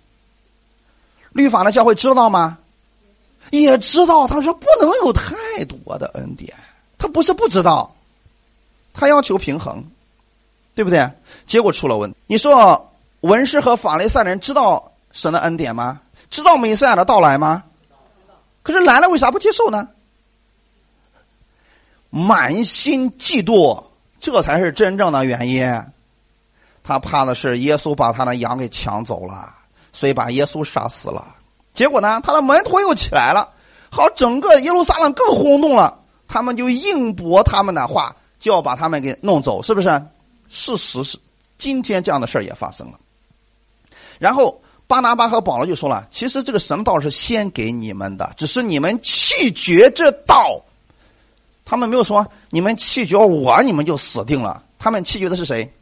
[1.34, 2.58] 律法的教会知道吗？
[3.52, 4.26] 也知道。
[4.28, 5.36] 他说不能有太
[5.66, 6.52] 多的恩典。
[6.98, 7.94] 他不是不知道。”
[8.98, 9.84] 他要求平衡，
[10.74, 11.08] 对不对？
[11.46, 12.18] 结果出了问题。
[12.28, 16.00] 你说文士和法利赛人知道神的恩典吗？
[16.30, 17.64] 知道弥赛亚的到来吗？
[18.64, 19.90] 可是来了，为啥不接受呢？
[22.10, 23.84] 满心嫉妒，
[24.22, 25.66] 这才是真正的原因。
[26.86, 29.52] 他怕的是耶稣把他的羊给抢走了，
[29.92, 31.36] 所以把耶稣杀死了。
[31.74, 33.50] 结果呢，他的门徒又起来了，
[33.90, 35.98] 好，整个耶路撒冷更轰动了。
[36.28, 38.16] 他们就硬驳他们的话。
[38.38, 39.88] 就要把他们给弄走，是不是？
[40.52, 41.18] 事实是，
[41.58, 43.00] 今天这样的事儿也发生了。
[44.20, 50.62] 然后巴拿巴和保罗就说了：“其实这个神道是先给你们的，只是你们弃绝这道。
[51.64, 54.62] 他们没有说你们弃绝我，你们就死定了。
[54.78, 55.74] 他们弃绝的是谁？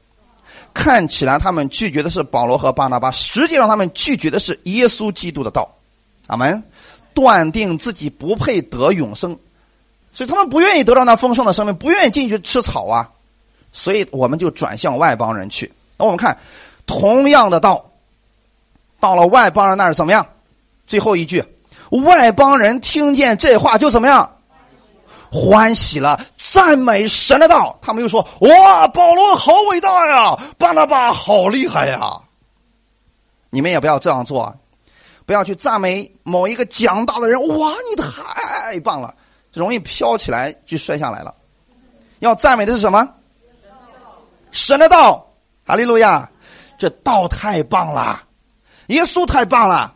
[0.74, 5.70] 看起来他们拒绝的是保罗和巴拿巴，实际上他们拒绝的是耶稣基督的道。
[6.28, 6.64] 阿门。
[7.16, 9.38] 断定自己不配得永生。”
[10.14, 13.10] 所以他们不愿意得到那丰盛的生命，不愿意进去吃草啊，
[13.72, 15.72] 所以我们就转向外邦人去。
[15.98, 16.36] 那我们看，
[16.88, 17.86] 同样的道，
[19.00, 20.26] 到了外邦人那儿怎么样？
[20.88, 21.44] 最后一句，
[21.90, 24.38] 外邦人听见这话就怎么样？
[25.34, 27.76] 欢喜了，赞美神的道。
[27.82, 32.00] 他们又说：“哇，保罗好伟大呀，巴拿巴好厉害呀！”
[33.50, 34.56] 你们也不要这样做，
[35.26, 37.42] 不要去赞美某一个讲道的人。
[37.48, 39.14] 哇，你太棒了！
[39.52, 41.34] 容易飘起来就摔下来了。
[42.20, 43.08] 要赞美的是什么？
[44.52, 45.28] 神的道，
[45.66, 46.30] 哈利路亚！
[46.78, 48.22] 这道太棒了，
[48.88, 49.94] 耶稣太棒了。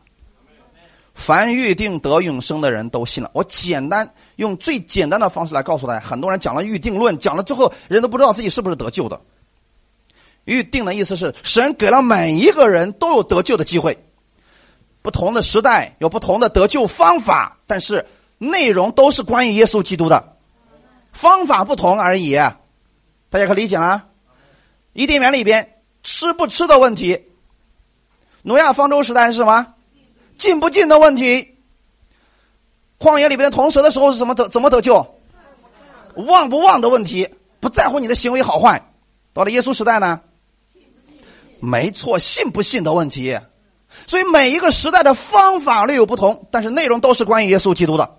[1.18, 3.30] 凡预定得永生的人都信了。
[3.34, 9.20] 我简单用最简单的方式来告诉大家：很多人讲了预定论，讲了之后，人都不知道自己是不是得救的。
[10.46, 13.98] 预定的意思是，神给了每一个人都有得救的机会。
[15.02, 18.06] 不同的时代有不同的得救方法，但是。
[18.40, 20.38] 内容都是关于耶稣基督的，
[21.12, 22.36] 方法不同而已，
[23.32, 24.04] 大家可理解了？
[24.94, 27.20] 伊甸园里边吃不吃的问题。
[28.44, 29.74] 挪亚方舟时代是什么？
[30.38, 31.56] 进不进的问题。
[33.00, 35.06] 旷野里边的同蛇的时候是怎么得怎么得救？
[36.16, 37.30] 忘不忘的问题，
[37.60, 38.82] 不在乎你的行为好坏。
[39.34, 40.20] 到了耶稣时代呢？
[41.60, 43.38] 没错，信不信的问题。
[44.08, 48.18] 所以每一个时代的方法略有不同，但是内容都是关于耶稣基督的。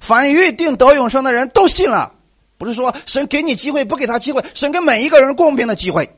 [0.00, 2.12] 凡预定得永生的人都信了，
[2.56, 6.10] 不是说神给你机会不给他机会，神给每一个人公平的机会。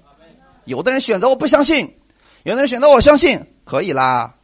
[0.66, 1.96] 有的人选择我不相信，
[2.44, 4.34] 有的人选择我相信，可以啦。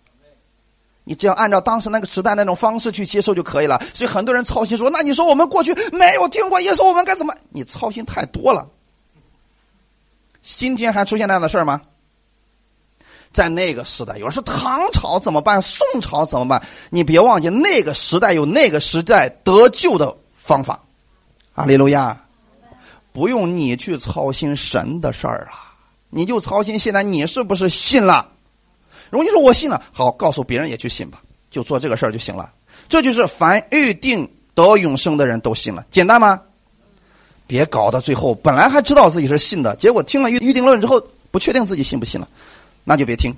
[1.04, 3.82] 你只要按照当时那个时代那种方式去接受就可以了。
[3.92, 8.68] 所以很多人操心说：“那你说我们过去没有听过耶稣，我们该怎么？”你操心太多了。
[10.42, 11.80] 今天还出现那样的事吗？
[13.32, 15.62] 在那个时代，有人说唐朝怎么办？
[15.62, 16.62] 宋朝怎么办？
[16.90, 20.80] 你别忘记，那个时代有那个时代得救的方法。
[21.54, 22.24] 阿利路亚，
[23.12, 25.72] 不用你去操心神的事儿啊，
[26.10, 28.28] 你就操心现在你是不是信了。
[29.12, 32.50] 如果你说我信了，好，告诉别人也去信吧，就做这个事儿就行了。
[32.88, 36.40] 这就是凡预定得永生的人都信了，简单吗？
[37.46, 40.98] 别搞到最后，本来还知道自己是信的，结果听了预预定论之后，
[41.30, 42.26] 不确定自己信不信了。
[42.84, 43.36] 那就别听，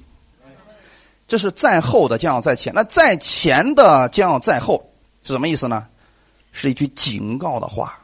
[1.26, 4.88] 这是在后的将要在前，那在前的将要在后
[5.24, 5.88] 是什么意思呢？
[6.52, 7.98] 是一句警告的话。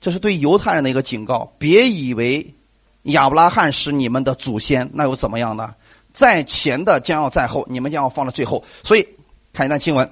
[0.00, 2.54] 这是对犹太人的一个警告，别以为
[3.02, 5.74] 亚伯拉罕是你们的祖先，那又怎么样呢？
[6.16, 8.64] 在前的将要在后，你们将要放在最后。
[8.82, 9.06] 所以
[9.52, 10.06] 看一段经文，《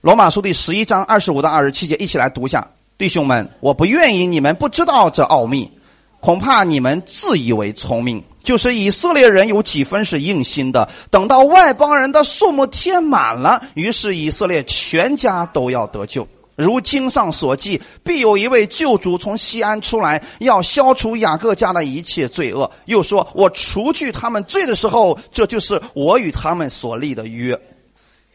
[0.00, 2.70] 罗马书》第十一章二十五到二十七节，一起来读一下。
[2.96, 5.68] 弟兄们，我不愿意你们不知道这奥秘，
[6.20, 8.22] 恐怕你们自以为聪明。
[8.44, 16.28] 就是以色列人有几分是硬心的，等到外邦人的数目填满了，于是以色列全家都要得救。
[16.56, 22.70] 如经上所记，必有一位救主从西安出来，要消除雅各家的一切罪恶。
[22.86, 27.54] 又说：“我除去他们罪的时候，这就是我与他们所立的约。”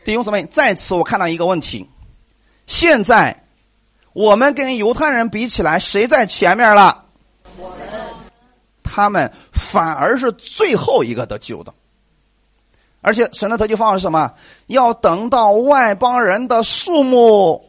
[0.06, 1.86] 弟兄姊妹，在此我看到一个问题：
[2.68, 3.44] 现在
[4.14, 7.04] 我们跟犹太人比起来，谁在前面了？
[8.84, 11.74] 他们反而是最后一个得救的，
[13.02, 14.32] 而且神的得救方法是什么？
[14.68, 17.66] 要等到外邦人的数目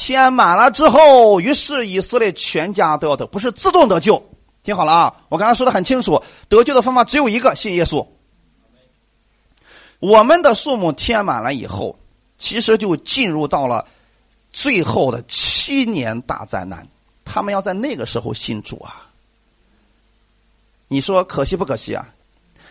[0.00, 4.24] 填满了之后，于是以色列全家都要得，不是自动得救。
[4.62, 8.06] 听好了啊，我刚才说的很清楚，得救的方法只有一个，信耶稣。
[9.98, 11.98] 我们的数目填满了以后，
[12.38, 13.84] 其实就进入到了
[14.52, 16.86] 最后的七年大灾难。
[17.24, 19.04] 他们要在那个时候信主啊。
[20.86, 22.06] 你说可惜不可惜啊？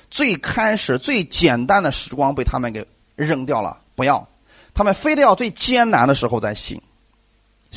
[0.09, 4.25] 最开始最简单的时光被他们给扔掉了，不要，
[4.73, 6.81] 他们非得要最艰难的时候再信。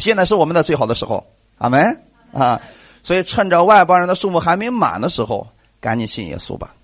[0.00, 1.24] 现在是我们的最好的时候，
[1.58, 2.00] 阿门
[2.32, 2.60] 啊！
[3.02, 5.46] 所以趁着外邦人的数目还没满的时候，
[5.80, 6.74] 赶紧信耶稣吧。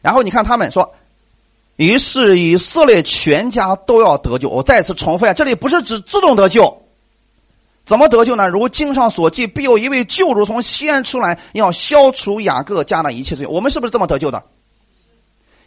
[0.00, 0.94] 然后你看他们说，
[1.76, 4.48] 于是以色列全家都要得救。
[4.48, 6.82] 我再次重复一下，这里不是指自动得救。
[7.84, 8.48] 怎么得救呢？
[8.48, 13.46] 如经上所记，必有一位救主从西安出来，要消除雅各家的一切罪。
[13.46, 14.42] 我们是不是这么得救的？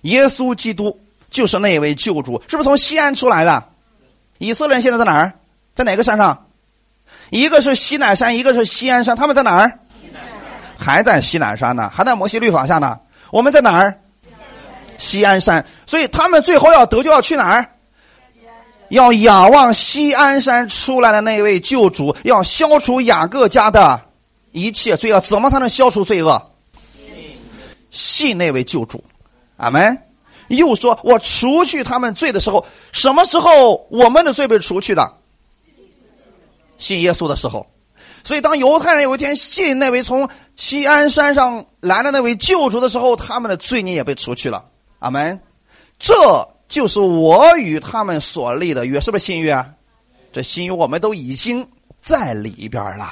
[0.01, 3.63] 耶稣基督就是那位救主，是不是从西安出来的？
[4.37, 5.33] 以色列人现在在哪儿？
[5.75, 6.47] 在哪个山上？
[7.29, 9.15] 一个是西乃山，一个是西安山。
[9.15, 9.79] 他们在哪儿？
[10.77, 12.97] 还在西乃山呢，还在摩西律法下呢。
[13.29, 13.99] 我们在哪儿？
[14.97, 15.65] 西安山。
[15.85, 17.69] 所以他们最后要得救，要去哪儿？
[18.89, 23.99] 要仰望西安山出来的那位救主，要消除雅各家的
[24.51, 25.19] 一切罪恶。
[25.19, 26.51] 怎么才能消除罪恶？
[27.91, 29.03] 信那位救主，
[29.57, 29.97] 阿门。
[30.47, 35.11] 又说：“我除去他们罪的时候，什么时候我们的罪被除去的？
[36.77, 37.65] 信耶稣的时候。
[38.23, 44.65] 所以，当犹太人有一天信那位从西安山上来的那位救主的时候，他们的罪孽也被除去了。
[44.99, 45.39] 阿门。
[45.99, 46.15] 这。
[46.67, 49.69] 就是我与他们所立的约，是不是新约啊？
[50.33, 51.65] 这新约我们都已经
[52.01, 53.07] 在里边了，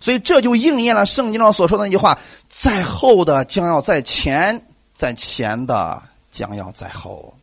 [0.00, 2.18] 所以这就应验了圣经上所说的那句话：
[2.48, 6.02] 在后的将要在前，在前的
[6.32, 7.34] 将要在后。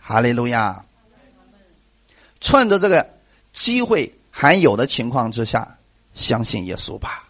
[0.00, 0.80] 哈利路亚！
[2.40, 3.04] 趁着这个
[3.52, 4.10] 机会
[4.40, 5.76] 还有的情况之下，
[6.14, 7.24] 相信耶稣吧。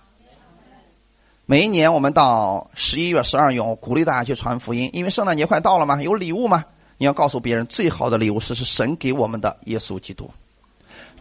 [1.47, 6.63] 每一年我们到十一月、十二月，我鼓励大家去传福音，因为圣诞节快到了嘛，有礼物嘛。
[6.99, 10.31] 你要告诉别人，最好的礼物是是神给我们的耶稣基督。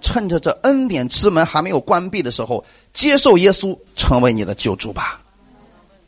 [0.02, 5.22] 趁着这恩典之门还没有关闭的时候，接受耶稣成为你的救主吧。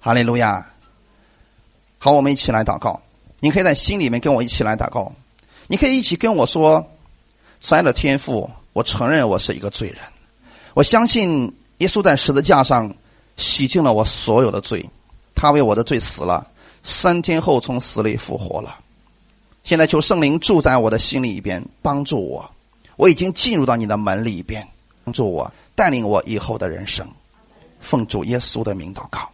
[0.01, 0.69] 哈利路亚！
[1.99, 3.01] 好，我们一起来祷告。
[3.39, 5.09] 你可以在心里面跟我一起来祷告。
[5.67, 6.85] 你可以一起跟我说
[7.61, 9.97] ：“亲爱的天父，我承认我是一个罪人。
[10.73, 12.93] 我相信耶稣在十字架上
[13.37, 14.87] 洗净了我所有的罪，
[15.35, 16.45] 他为我的罪死了，
[16.81, 18.75] 三天后从死里复活了。
[19.63, 22.49] 现在求圣灵住在我的心里边，帮助我。
[22.95, 24.67] 我已经进入到你的门里边，
[25.03, 27.07] 帮助我，带领我以后的人生。
[27.79, 29.29] 奉主耶稣的名祷告。